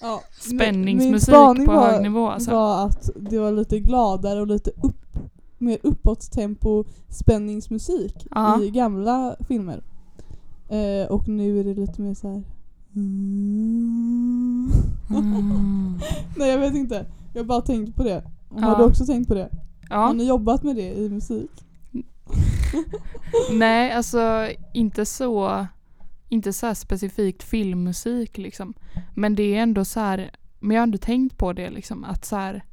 [0.00, 2.50] Ja, Spänningsmusik på var, hög nivå, alltså.
[2.50, 5.06] var att det var lite gladare och lite upp,
[5.58, 8.62] mer uppåt tempo spänningsmusik Ja.
[8.62, 9.82] i gamla filmer.
[10.68, 12.42] Eh, och nu är det lite mer så här.
[12.96, 14.70] Mm.
[15.10, 15.98] Mm.
[16.36, 17.06] Nej jag vet inte.
[17.34, 18.18] Jag har bara tänkt på det.
[18.48, 18.66] Och Ja.
[18.66, 19.48] Har du också tänkt på det?
[19.90, 21.50] Har Ja, ni jobbat med det i musik?
[23.58, 25.66] nej alltså inte så
[26.28, 28.74] inte så här specifikt filmmusik liksom.
[29.14, 32.24] Men det är ändå så här, men jag har ändå tänkt på det liksom att
[32.24, 32.64] så här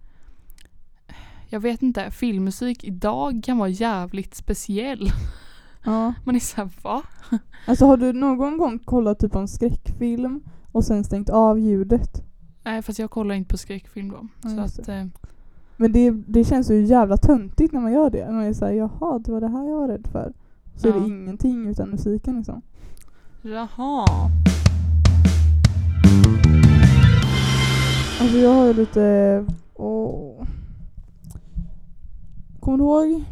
[1.53, 5.09] jag vet inte, filmmusik idag kan vara jävligt speciell.
[5.83, 6.13] Ja.
[6.23, 7.03] Man är såhär, va?
[7.65, 12.23] Alltså har du någon gång kollat typ på en skräckfilm och sen stängt av ljudet?
[12.63, 14.27] Nej fast jag kollar inte på skräckfilm då.
[14.43, 15.05] Ja, så att, eh,
[15.77, 18.31] Men det, det känns ju jävla töntigt när man gör det.
[18.31, 20.33] Man är såhär, jaha det var det här jag var rädd för.
[20.75, 20.99] Så är Ja.
[20.99, 22.61] det ingenting utan musiken liksom.
[23.41, 24.05] jaha.
[28.21, 29.45] Alltså jag har ju lite...
[29.73, 30.43] Åh.
[32.59, 33.23] Kommer du ihåg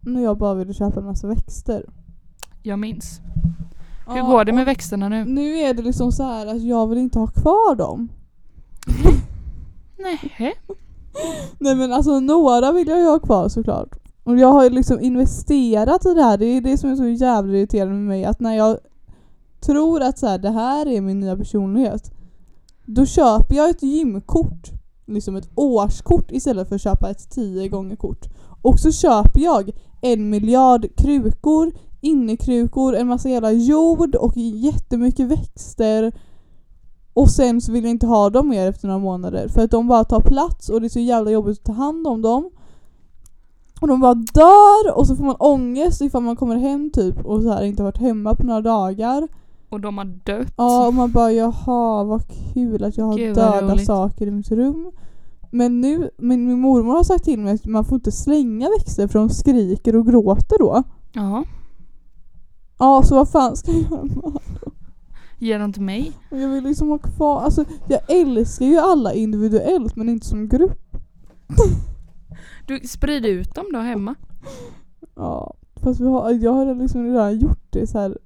[0.00, 1.84] när jag bara ville köpa en massa växter?
[2.62, 3.20] Jag minns.
[4.08, 5.24] Hur Ja, går det med växterna nu?
[5.24, 8.08] Nu är det liksom så här att jag vill inte ha kvar dem.
[9.98, 10.54] Nej.
[11.58, 13.98] Nej men alltså några vill jag ju ha kvar såklart.
[14.24, 16.38] Och jag har ju liksom investerat i det här.
[16.38, 18.24] Det är det som är så jävla irriterande med mig.
[18.24, 18.78] Att när jag
[19.60, 22.12] tror att så här, det här är min nya personlighet.
[22.84, 24.70] Då köper jag ett gymkort.
[25.06, 28.26] Liksom ett årskort istället för att köpa ett tio gånger kort.
[28.62, 36.12] Och så köper jag en miljard krukor, innekrukor, en massa jävla jord och jättemycket växter.
[37.14, 39.88] Och sen så vill jag inte ha dem mer efter några månader för att de
[39.88, 42.50] bara tar plats och det är så jävla jobbigt att ta hand om dem.
[43.80, 47.42] Och de bara dör och så får man ångest ifall man kommer hem typ och
[47.42, 49.28] så här inte varit hemma på några dagar.
[49.70, 50.52] Och de har dött.
[50.56, 52.22] Ja och man bara jaha vad
[52.54, 53.86] kul att jag har Gud, döda roligt.
[53.86, 54.92] saker i mitt rum.
[55.50, 59.08] Men nu, min, min mormor har sagt till mig att man får inte slänga växter
[59.08, 60.82] för de skriker och gråter då.
[61.12, 61.44] Ja.
[62.78, 64.32] Ja så vad fan ska jag göra?
[65.44, 66.12] Ge dem till mig.
[66.30, 70.48] Och Jag vill liksom ha kvar, alltså jag älskar ju alla individuellt men inte som
[70.48, 70.96] grupp.
[72.66, 74.14] Du, sprid ut dem då hemma.
[75.16, 78.18] Ja, fast vi har, jag har liksom redan gjort det så här.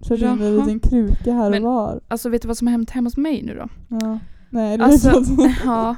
[0.00, 2.00] Kört in en liten kruka här Men- och var.
[2.08, 3.68] Alltså vet du vad som har hänt hemma hos mig nu då?
[4.00, 4.18] Ja.
[4.50, 5.50] Nej det Alltså- vet.
[5.64, 5.96] Ja.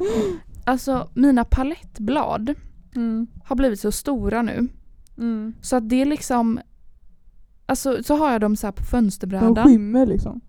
[0.65, 2.55] Alltså mina palettblad
[2.97, 3.27] Mm.
[3.45, 4.69] har blivit så stora nu.
[5.19, 5.55] Mm.
[5.61, 6.61] Så att det är liksom
[7.67, 9.69] Alltså så har jag dem så på De fönsterbrädan.
[9.69, 10.41] skymmer liksom.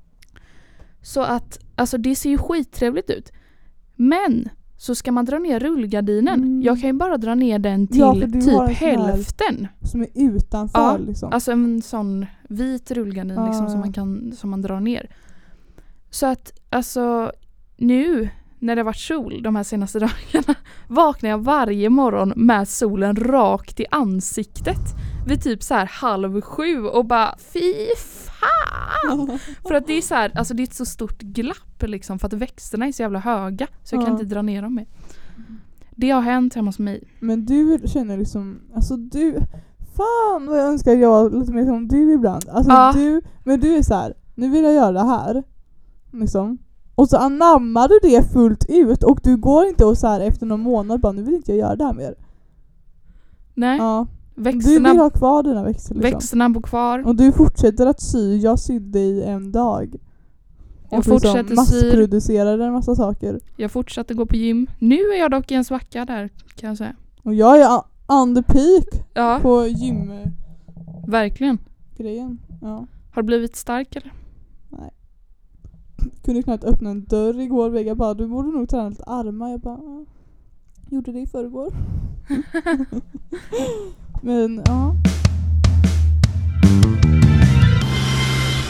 [1.02, 3.32] Så att alltså det ser ju skittrevligt ut.
[3.96, 6.40] Men så ska man dra ner rullgardinen.
[6.40, 6.62] Mm.
[6.62, 9.68] Jag kan ju bara dra ner den till Ja, typ hälften.
[9.82, 11.34] Som är utanför Ja, liksom.
[11.34, 13.70] Alltså en sån vit rullgardin Ja, liksom, ja.
[13.72, 15.10] som, man kan, som man drar ner.
[16.10, 17.32] Så att alltså
[17.78, 18.30] nu
[18.60, 20.00] när det har varit sol de här senaste
[20.34, 20.56] dagarna
[20.88, 24.82] vaknar jag varje morgon med solen rakt i ansiktet
[25.28, 29.40] vid typ så här halv sju och bara fy fan!
[29.68, 32.28] För att det är så här, alltså det är ett så stort glapp liksom för
[32.28, 34.86] att växterna är så jävla höga så jag kan inte dra ner dem mer.
[35.92, 37.04] Det har hänt hemma hos mig.
[37.20, 39.34] Men du känner liksom, alltså du,
[39.96, 42.50] fan vad jag önskar jag var lite mer som du ibland.
[42.50, 42.92] Alltså Ja.
[42.96, 45.44] du, men du är så här, nu vill jag göra det här.
[46.12, 46.58] Liksom.
[46.96, 50.46] Och så anammar du det fullt ut och du går inte och så här efter
[50.46, 52.16] någon månad bara nu vill inte jag göra det här mer.
[53.54, 54.08] Nej, Ja.
[54.38, 56.12] Du växterna, vill ha kvar dina växter liksom.
[56.12, 57.08] växterna bor kvar.
[57.08, 59.96] Och du fortsätter att sy, jag sydde i en dag.
[60.90, 63.40] Jag och liksom fortsätter massproducerade en massa saker.
[63.56, 64.68] Jag fortsatte gå på gym.
[64.80, 66.96] Nu är jag dock i en svacka där kan jag säga.
[67.24, 70.34] Och jag är on the peak Ja, på gymgrejen.
[71.08, 71.58] verkligen.
[72.62, 72.88] Ja.
[73.12, 74.14] Har du blivit stark eller?
[76.24, 77.70] Kunde knappt öppna en dörr igår.
[77.70, 79.50] Vega bara du borde nog träna lite armar.
[79.50, 80.06] Jag bara.
[80.90, 81.74] Gjorde det i förrgår.
[84.22, 84.96] Men ja.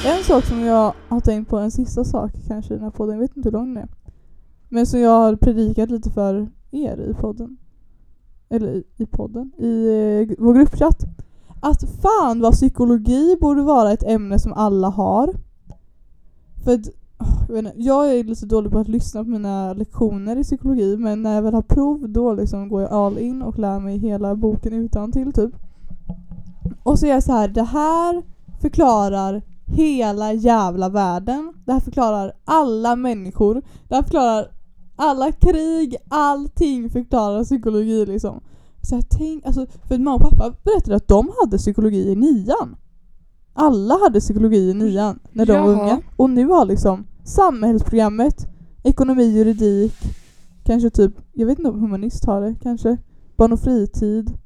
[0.06, 3.16] En sak som jag har tänkt på, en sista sak kanske i den här podden,
[3.16, 3.90] jag vet inte hur lång den är.
[4.70, 7.58] Men som jag har predikat lite för er i podden.
[8.50, 11.04] Eller i, i podden, i eh, vår gruppchatt.
[11.60, 15.34] Att fan vad psykologi borde vara ett ämne som alla har.
[16.64, 16.82] För
[17.48, 21.22] jag, inte, jag är lite dålig på att lyssna på mina lektioner i psykologi men
[21.22, 24.36] när jag väl har prov då liksom går jag all in och lär mig hela
[24.36, 25.52] boken utan till typ.
[26.84, 28.24] Och så är jag så här, det här
[28.62, 31.54] förklarar hela jävla världen.
[31.66, 33.62] Det här förklarar alla människor.
[33.88, 34.52] Det här förklarar
[34.96, 38.42] alla krig, allting förklarar psykologi liksom.
[38.82, 42.76] Så jag tänk, alltså, för mamma och pappa berättade att de hade psykologi i nian.
[43.60, 45.84] Alla hade psykologi i nian när de var Jaha.
[45.84, 46.02] unga.
[46.16, 48.48] Och nu har liksom samhällsprogrammet,
[48.84, 49.94] ekonomi, juridik,
[50.64, 52.98] kanske typ, jag vet inte om humanist har det, kanske
[53.38, 54.38] barn och fritid.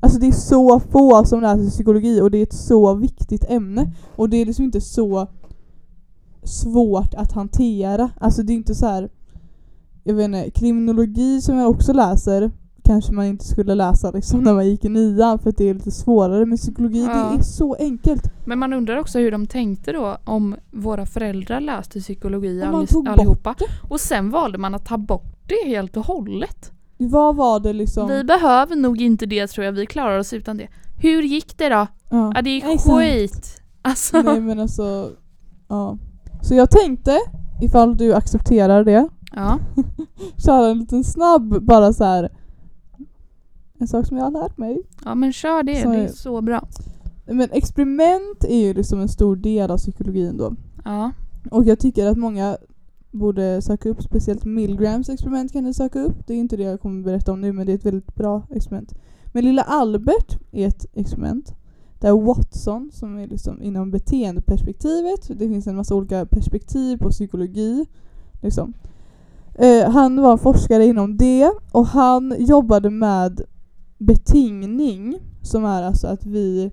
[0.00, 3.92] Alltså det är så få som läser psykologi och det är ett så viktigt ämne.
[4.16, 5.26] Och det är liksom inte så
[6.42, 8.10] svårt att hantera.
[8.20, 9.10] Alltså det är inte så här.
[10.04, 12.50] jag vet inte, kriminologi som jag också läser
[12.84, 15.74] kanske man inte skulle läsa liksom när man gick i nian för att det är
[15.74, 16.46] lite svårare.
[16.46, 17.30] Men psykologi Ja.
[17.32, 18.22] det är så enkelt.
[18.44, 22.86] Men man undrar också hur de tänkte då om våra föräldrar läste psykologi Om man
[22.92, 23.54] bort allihopa.
[23.88, 26.72] Och sen valde man att ta bort det helt och hållet.
[26.96, 28.08] Vad var det liksom?
[28.08, 30.68] Vi behöver nog inte det tror jag, vi klarar oss utan det.
[30.96, 31.86] Hur gick det då?
[32.10, 32.32] ja.
[32.34, 32.96] Ja det gick Exakt.
[32.98, 33.62] skit.
[33.82, 34.22] Alltså.
[34.22, 35.10] Nej men alltså,
[35.68, 35.98] ja.
[36.42, 37.18] Så jag tänkte,
[37.62, 39.58] ifall du accepterar det, Ja.
[40.46, 42.30] köra en liten snabb bara så här.
[43.78, 44.82] En sak som jag har lärt mig.
[45.04, 46.68] ja men kör det, Så det är är- så bra.
[47.26, 50.54] Men experiment är ju liksom en stor del av psykologin då.
[50.84, 51.10] Ja.
[51.50, 52.56] Och jag tycker att många
[53.10, 56.26] borde söka upp, speciellt Milgrams experiment kan ni söka upp.
[56.26, 58.42] Det är inte det jag kommer berätta om nu men det är ett väldigt bra
[58.50, 58.94] experiment.
[59.32, 61.54] Men lilla Albert är ett experiment.
[62.00, 67.86] Där Watson, som är liksom inom beteendeperspektivet, det finns en massa olika perspektiv på psykologi.
[68.42, 68.72] Liksom.
[69.54, 73.40] Eh, han var forskare inom det och han jobbade med
[73.98, 76.70] betingning, som är alltså att vi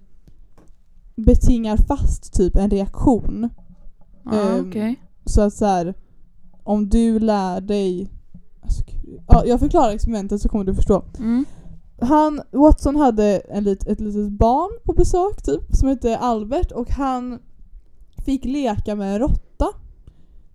[1.16, 3.50] betingar fast typ en reaktion.
[4.24, 5.00] Ja, Ehm, okej.
[5.26, 5.94] Så att så här,
[6.64, 8.12] om du lär dig...
[8.62, 8.84] Alltså,
[9.28, 11.04] ja, jag förklarar experimentet så kommer du förstå.
[11.20, 11.46] Mm.
[12.02, 16.90] Han, Watson hade en lit, ett litet barn på besök typ som hette Albert och
[16.90, 17.40] han
[18.26, 19.68] fick leka med en råtta.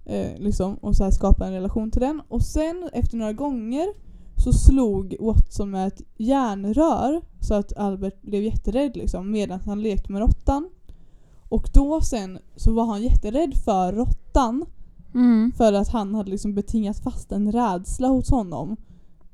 [0.04, 2.22] Eh, liksom, och så här skapa en relation till den.
[2.28, 3.86] Och sen efter några gånger
[4.36, 10.12] så slog Watson med ett järnrör så att Albert blev jätterädd liksom medan han lekte
[10.12, 10.70] med råttan.
[11.48, 14.64] Och då sen så var han jätterädd för råttan
[15.14, 15.52] Mm.
[15.56, 18.76] för att han hade liksom betingat fast en rädsla hos honom.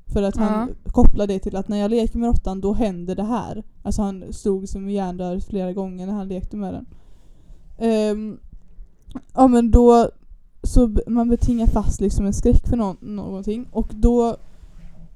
[0.05, 0.91] För att han Ja.
[0.91, 3.63] kopplade det till att när jag leker med råttan då händer det här.
[3.83, 6.85] Alltså han slog sig med järnröret flera gånger när han lekte med den.
[7.77, 8.37] Ehm,
[9.33, 10.09] ja men då
[10.63, 14.37] så man betingar fast liksom en skräck för nå- någonting och då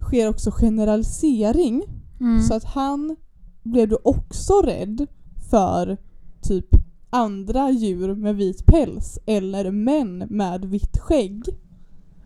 [0.02, 1.84] sker också generalisering
[2.20, 2.42] Mm.
[2.42, 3.16] så att han
[3.64, 5.08] blev då också rädd
[5.50, 5.98] för
[6.42, 6.66] typ
[7.10, 11.44] andra djur med vit päls eller män med vitt skägg.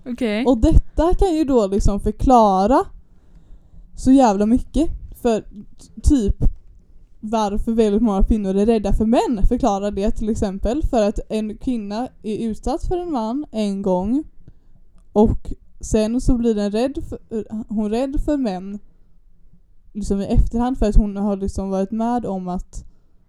[0.05, 0.45] Okej.
[0.45, 2.79] Och detta kan ju då liksom förklara
[3.95, 4.89] så jävla mycket.
[5.21, 5.43] För
[6.03, 6.35] typ
[7.19, 11.57] varför väldigt många kvinnor är rädda för män förklarar det till exempel för att en
[11.57, 14.23] kvinna är utsatt för en man en gång
[15.13, 17.19] och sen så blir den rädd för,
[17.69, 18.79] hon rädd för män
[19.93, 22.85] liksom i efterhand för att hon har liksom varit med om att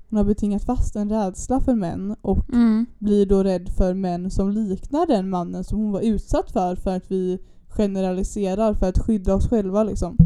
[0.08, 2.86] hon har betingat fast en rädsla för män och Mm.
[2.98, 6.96] blir då rädd för män som liknar den mannen som hon var utsatt för för
[6.96, 7.38] att vi
[7.68, 10.16] generaliserar för att skydda oss själva liksom.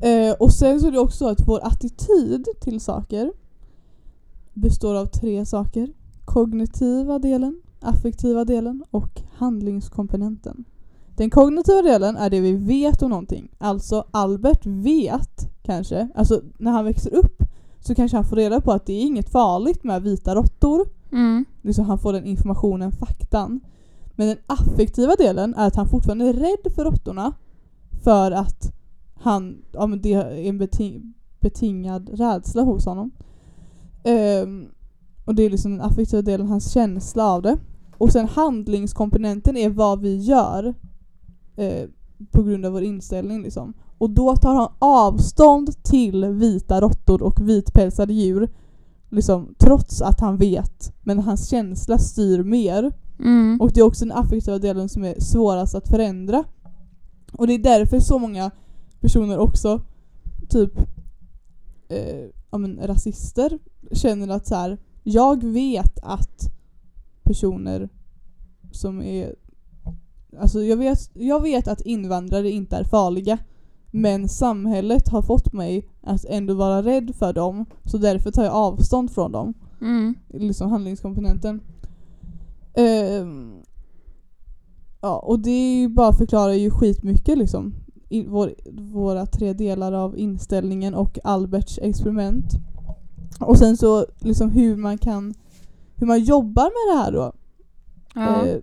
[0.00, 3.32] Eh, och sen så är det också så att vår attityd till saker
[4.54, 5.92] består av tre saker.
[6.24, 10.64] Kognitiva delen, affektiva delen och handlingskomponenten.
[11.16, 13.48] Den kognitiva delen är det vi vet om någonting.
[13.58, 17.42] Alltså Albert vet kanske, alltså när han växer upp
[17.80, 20.88] så kanske han får reda på att det är inget farligt med vita råttor.
[21.12, 21.44] Mm.
[21.62, 23.60] Liksom han får den informationen, faktan.
[24.14, 27.32] Men den affektiva delen är att han fortfarande är rädd för råttorna
[28.04, 28.72] för att
[29.14, 33.10] han, ja men det är en beting, betingad rädsla hos honom.
[34.04, 34.68] Ehm,
[35.24, 37.56] och det är liksom den affektiva delen, hans känsla av det.
[37.98, 40.74] Och sen handlingskomponenten är vad vi gör
[41.56, 41.88] eh,
[42.30, 43.72] på grund av vår inställning liksom.
[43.98, 48.48] Och då tar han avstånd till vita råttor och vitpälsade djur
[49.10, 50.92] liksom, trots att han vet.
[51.02, 52.92] Men hans känsla styr mer.
[53.18, 53.60] Mm.
[53.60, 56.44] Och det är också den affektiva delen som är svårast att förändra.
[57.32, 58.50] Och det är därför så många
[59.00, 59.80] personer också,
[60.48, 60.78] typ
[61.88, 63.58] eh, ja, men rasister,
[63.92, 66.52] känner att så här, jag vet att
[67.22, 67.88] personer
[68.72, 69.34] som är
[70.40, 73.38] Alltså jag vet, jag vet att invandrare inte är farliga
[73.90, 78.54] men samhället har fått mig att ändå vara rädd för dem så därför tar jag
[78.54, 80.14] avstånd från dem Mm.
[80.28, 81.60] liksom handlingskomponenten.
[82.74, 83.52] Ehm,
[85.00, 87.74] ja, och det bara förklarar ju skitmycket liksom.
[88.08, 88.54] I vår,
[88.92, 92.46] våra tre delar av inställningen och Alberts experiment.
[93.40, 95.34] Och sen så liksom hur man kan,
[95.96, 97.32] hur man jobbar med det här då.
[98.14, 98.46] Ja.
[98.46, 98.56] Eh,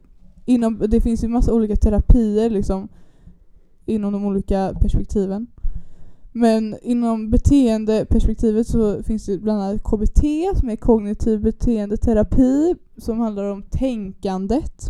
[0.49, 2.87] inom, det finns ju massa olika terapier liksom
[3.85, 5.47] inom de olika perspektiven.
[6.31, 10.23] Men inom beteendeperspektivet så finns det bland annat KBT
[10.59, 14.89] som är kognitiv beteendeterapi som handlar om tänkandet.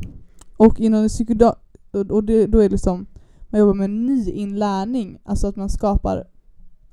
[0.57, 1.55] Och inom det psykoda-
[1.91, 3.05] och det, då är det liksom
[3.49, 6.27] man jobbar med nyinlärning, alltså att man skapar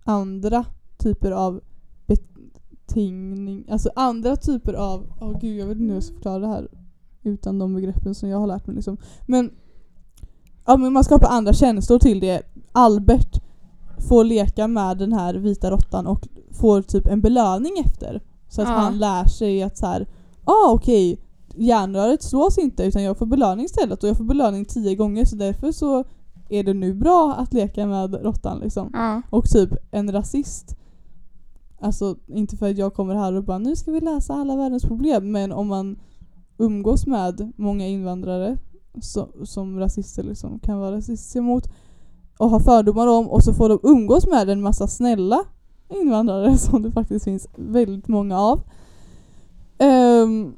[0.04, 0.64] andra
[0.98, 1.60] typer av
[2.06, 6.46] betingning, alltså andra typer av, åh gud jag vet inte hur jag ska förklara det
[6.46, 6.68] här
[7.26, 8.96] utan de begreppen som jag har lärt mig liksom.
[9.26, 9.50] Men,
[10.66, 12.42] ja, men man skapar andra känslor till det.
[12.72, 13.42] Albert
[14.08, 18.20] får leka med den här vita råttan och får typ en belöning efter.
[18.48, 18.74] Så att Ja.
[18.74, 20.06] han lär sig att så här,
[20.44, 21.18] ah okej,
[21.54, 25.36] järnröret slås inte utan jag får belöning istället och jag får belöning tio gånger så
[25.36, 26.04] därför så
[26.48, 28.90] är det nu bra att leka med råttan liksom.
[28.92, 29.22] Ja.
[29.30, 30.76] Och typ en rasist
[31.80, 34.82] Alltså inte för att jag kommer här och bara nu ska vi läsa alla världens
[34.82, 35.96] problem men om man
[36.58, 38.58] umgås med många invandrare
[39.00, 41.68] som, som rasister liksom kan vara rasistiska mot
[42.38, 45.44] och har fördomar om och så får de umgås med en massa snälla
[45.88, 48.62] invandrare som det faktiskt finns väldigt många av.
[49.78, 50.56] Um,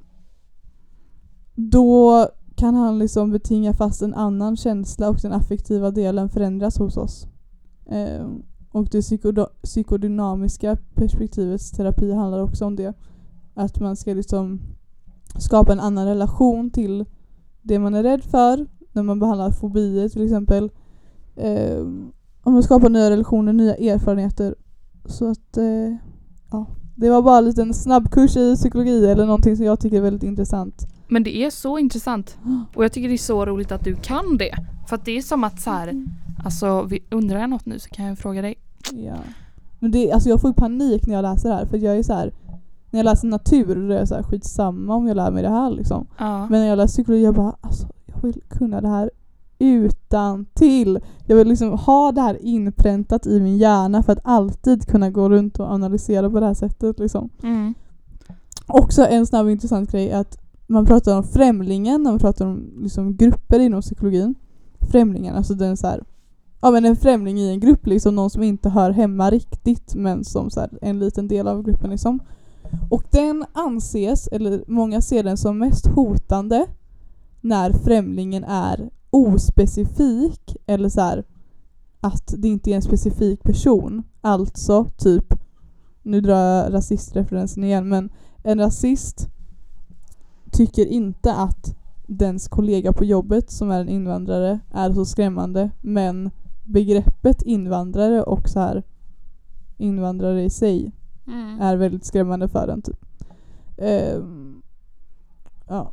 [1.54, 2.26] då
[2.56, 7.26] kan han liksom betinga fast en annan känsla och den affektiva delen förändras hos oss.
[7.86, 9.02] Um, och det
[9.62, 12.94] psykodynamiska perspektivets terapi handlar också om det.
[13.54, 14.60] Att man ska liksom
[15.38, 17.04] skapa en annan relation till
[17.62, 20.70] det man är rädd för när man behandlar fobier till exempel.
[21.36, 22.12] Ehm,
[22.42, 24.54] om man skapar nya relationer, nya erfarenheter.
[25.04, 25.94] Så att, eh,
[26.50, 26.66] ja.
[26.94, 30.22] Det var bara en liten snabbkurs i psykologi eller någonting som jag tycker är väldigt
[30.22, 30.86] intressant.
[31.08, 32.38] Men det är så intressant.
[32.74, 34.54] Och jag tycker det är så roligt att du kan det.
[34.88, 36.06] För att det är som att så här,
[36.44, 38.54] alltså vi- undrar jag något nu så kan jag fråga dig.
[38.92, 39.16] Ja.
[39.78, 42.12] Men det, alltså jag får panik när jag läser det här för jag är så
[42.12, 42.32] här.
[42.90, 45.48] När jag läser natur då är jag så här skitsamma om jag lär mig det
[45.48, 46.06] här liksom.
[46.18, 46.46] Ja.
[46.48, 49.10] Men när jag läser psykologi jag bara alltså jag vill kunna det här
[49.58, 51.00] utan till.
[51.26, 55.28] Jag vill liksom ha det här inpräntat i min hjärna för att alltid kunna gå
[55.28, 57.30] runt och analysera på det här sättet liksom.
[57.42, 57.74] Mm.
[58.66, 62.70] Också en snabb intressant grej är att man pratar om främlingen när man pratar om
[62.82, 64.34] liksom grupper inom psykologin.
[64.80, 66.04] Främlingen, alltså den så här,
[66.60, 70.24] ja men en främling i en grupp liksom, någon som inte hör hemma riktigt men
[70.24, 72.20] som så här, en liten del av gruppen liksom.
[72.90, 76.66] Och den anses, eller många ser den som mest hotande
[77.40, 81.24] när främlingen är ospecifik eller så här,
[82.00, 84.02] att det inte är en specifik person.
[84.20, 85.34] Alltså typ,
[86.02, 88.10] nu drar jag rasistreferensen igen men
[88.42, 89.28] en rasist
[90.52, 96.30] tycker inte att dens kollega på jobbet som är en invandrare är så skrämmande men
[96.64, 98.82] begreppet invandrare och så här
[99.76, 100.92] invandrare i sig
[101.28, 101.60] Mm.
[101.60, 103.04] är väldigt skrämmande för den typ.
[103.78, 104.62] Ehm,
[105.68, 105.92] ja.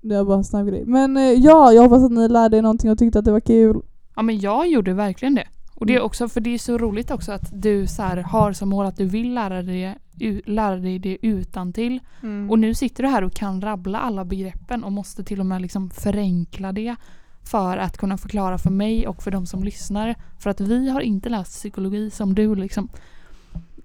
[0.00, 0.84] Det var bara en snabb grej.
[0.86, 3.40] Men eh, ja, jag hoppas att ni lärde er någonting och tyckte att det var
[3.40, 3.80] kul.
[4.16, 5.46] Ja men jag gjorde verkligen det.
[5.74, 6.06] Och det är Mm.
[6.06, 8.96] också för det är så roligt också att du så här, har som mål att
[8.96, 9.98] du vill lära dig,
[10.46, 12.00] lära dig det utan till.
[12.22, 12.50] Mm.
[12.50, 15.62] Och nu sitter du här och kan rabbla alla begreppen och måste till och med
[15.62, 16.96] liksom förenkla det
[17.42, 20.14] för att kunna förklara för mig och för de som lyssnar.
[20.38, 22.88] För att vi har inte läst psykologi som du liksom.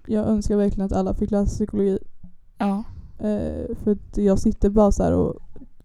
[0.06, 1.98] Jag önskar verkligen att alla fick läsa psykologi.
[2.58, 2.84] Ja.
[3.18, 5.36] Eh, för att jag sitter bara så här och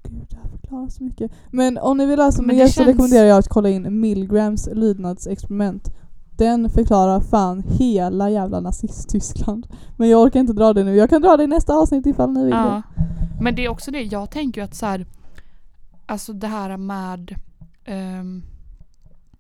[0.04, 1.32] Gud, det här förklarar så mycket.
[1.52, 4.70] Men om ni vill läsa mer det så känns- rekommenderar jag att kolla in Milgrams
[4.74, 5.94] lydnadsexperiment.
[6.38, 9.68] Den förklarar fan hela jävla nazist-Tyskland.
[9.98, 10.96] Men jag orkar inte dra det nu.
[10.96, 12.82] Jag kan dra det i nästa avsnitt ifall ni vill ja.
[12.98, 13.04] det.
[13.42, 15.06] Men det är också det, jag tänker ju att så här,
[16.06, 17.36] alltså det här med
[17.86, 18.44] ehm,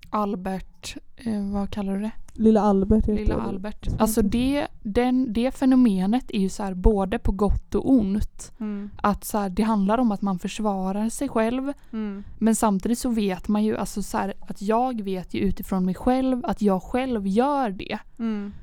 [0.09, 2.11] Albert, eh, vad kallar du det?
[2.33, 3.41] Lilla Albert heter Lilla det.
[3.41, 3.87] Albert.
[3.99, 8.51] Alltså det, den, det fenomenet är ju så här både på gott och ont.
[8.59, 8.89] Mm.
[8.97, 12.23] Att så här, det handlar om att man försvarar sig själv Mm.
[12.37, 15.95] men samtidigt så vet man ju alltså så här, att jag vet ju utifrån mig
[15.95, 17.97] själv att jag själv gör det.
[18.19, 18.53] Mm.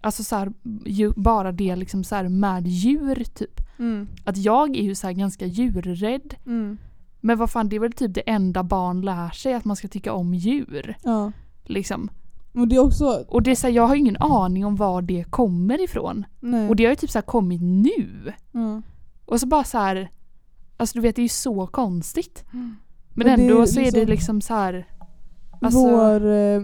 [0.00, 0.52] Alltså så
[0.84, 3.60] ju, bara det liksom så med djur typ.
[3.78, 4.08] Mm.
[4.24, 6.34] Att jag är ju så ganska djurrädd.
[6.46, 6.78] Mm.
[7.20, 9.88] Men vad fan det är väl typ det enda barn lär sig att man ska
[9.88, 10.96] tycka om djur.
[11.02, 11.32] Ja.
[11.64, 12.10] Liksom.
[12.52, 13.24] Men det är också...
[13.28, 16.24] Och det är så här, jag har ingen aning om var det kommer ifrån.
[16.40, 16.68] Nej.
[16.68, 18.32] Och det har ju typ så här kommit nu.
[18.52, 18.82] ja.
[19.26, 20.10] Och så bara så här.
[20.76, 22.44] Alltså du vet det är ju så konstigt.
[22.50, 22.76] Men
[23.16, 24.86] Och det är ändå så är det liksom- liksom så här.
[25.60, 26.26] Alltså, Vår...
[26.26, 26.62] Eh,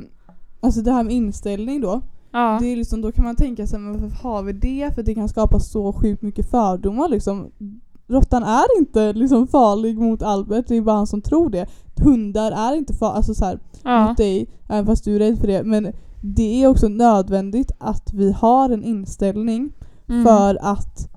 [0.60, 2.00] alltså det här med inställning då.
[2.30, 2.58] ja.
[2.60, 4.90] Det är liksom, då kan man tänka sig, varför har vi det?
[4.94, 7.50] För det kan skapa så sjukt mycket fördomar liksom.
[8.08, 11.66] Råttan är inte liksom farlig mot Albert, det är bara han som tror det.
[12.04, 14.08] Hundar är inte farliga, alltså så här, ja.
[14.08, 15.62] mot dig, även fast du är rädd för det.
[15.62, 19.72] Men det är också nödvändigt att vi har en inställning
[20.08, 20.24] Mm.
[20.24, 21.08] för att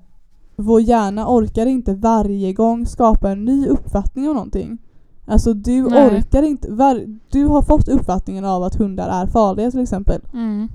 [0.56, 4.78] vår hjärna orkar inte varje gång skapa en ny uppfattning om någonting.
[5.26, 6.06] Alltså du Nej.
[6.06, 10.20] orkar inte, var, du har fått uppfattningen av att hundar är farliga till exempel.
[10.32, 10.68] Mm.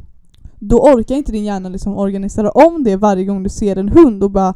[0.60, 4.24] Då orkar inte din hjärna liksom organisera om det varje gång du ser en hund
[4.24, 4.54] och bara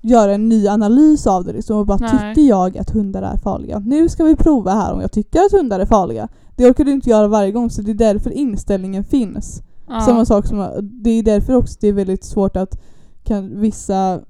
[0.00, 2.10] göra en ny analys av det liksom och bara Nej.
[2.34, 3.78] tycker jag att hundar är farliga?
[3.78, 6.28] Nu ska vi prova här om jag tycker att hundar är farliga.
[6.56, 9.62] Det orkar du inte göra varje gång så det är därför inställningen finns.
[9.88, 10.00] Ja.
[10.00, 12.80] Samma sak som, det är därför också det är väldigt svårt att
[13.24, 14.20] kan vissa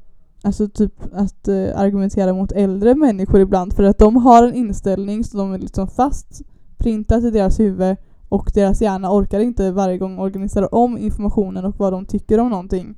[0.46, 5.24] Alltså typ att eh, argumentera mot äldre människor ibland för att de har en inställning
[5.24, 6.42] som de är liksom fast
[6.76, 7.96] printat i deras huvud
[8.28, 12.50] och deras hjärna orkar inte varje gång organisera om informationen och vad de tycker om
[12.50, 12.94] någonting.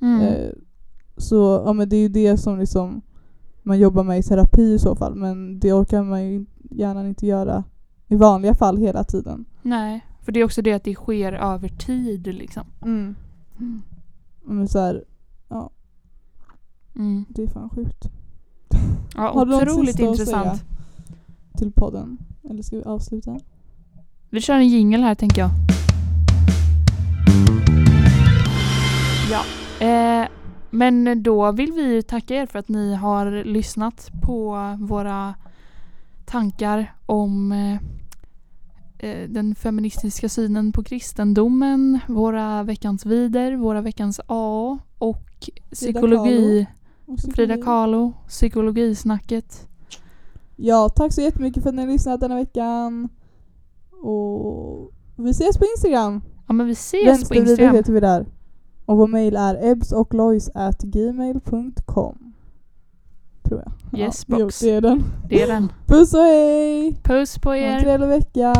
[0.00, 0.20] Mm.
[0.20, 0.50] Eh,
[1.16, 3.02] så ja, men det är ju det som liksom
[3.62, 7.26] man jobbar med i terapi i så fall men det orkar man ju gärna inte
[7.26, 7.64] göra
[8.08, 9.44] i vanliga fall hela tiden.
[9.62, 10.04] Nej.
[10.22, 12.64] För det är också det att det sker över tid liksom.
[12.82, 13.14] Mm.
[14.44, 15.04] Men så här,
[16.96, 17.24] Mm.
[17.28, 18.04] det är fan sjukt.
[19.16, 20.64] Ja, Har du otroligt intressant.
[21.58, 22.18] Till podden.
[22.50, 23.40] Eller ska vi avsluta?
[24.30, 25.50] Vi kör en jingle här tänker jag.
[29.30, 29.42] Ja.
[29.86, 30.28] Eh,
[30.70, 35.34] men då vill vi tacka er för att ni har lyssnat på våra
[36.26, 37.74] tankar om eh,
[38.98, 46.66] eh, den feministiska synen på kristendomen, våra veckans vider, våra veckans A och psykologi.
[47.34, 49.68] Frida Kahlo, psykologisnacket.
[50.56, 53.08] Ja, tack så jättemycket för att ni har lyssnat denna veckan.
[54.02, 56.20] Och vi ses på Instagram.
[56.46, 57.74] Ja men vi ses på Vänstervider Instagram.
[57.74, 58.26] heter vi där.
[58.84, 62.25] Och vår mail är ebsochlois@gmail.com
[63.48, 64.00] Tror jag.
[64.00, 64.58] Yes, ja, jo, box.
[64.60, 65.04] det är den.
[65.28, 65.72] Det är den.
[65.86, 66.96] Puss och hej!
[67.02, 67.80] Puss på Ha en er.
[67.80, 68.52] trevlig vecka!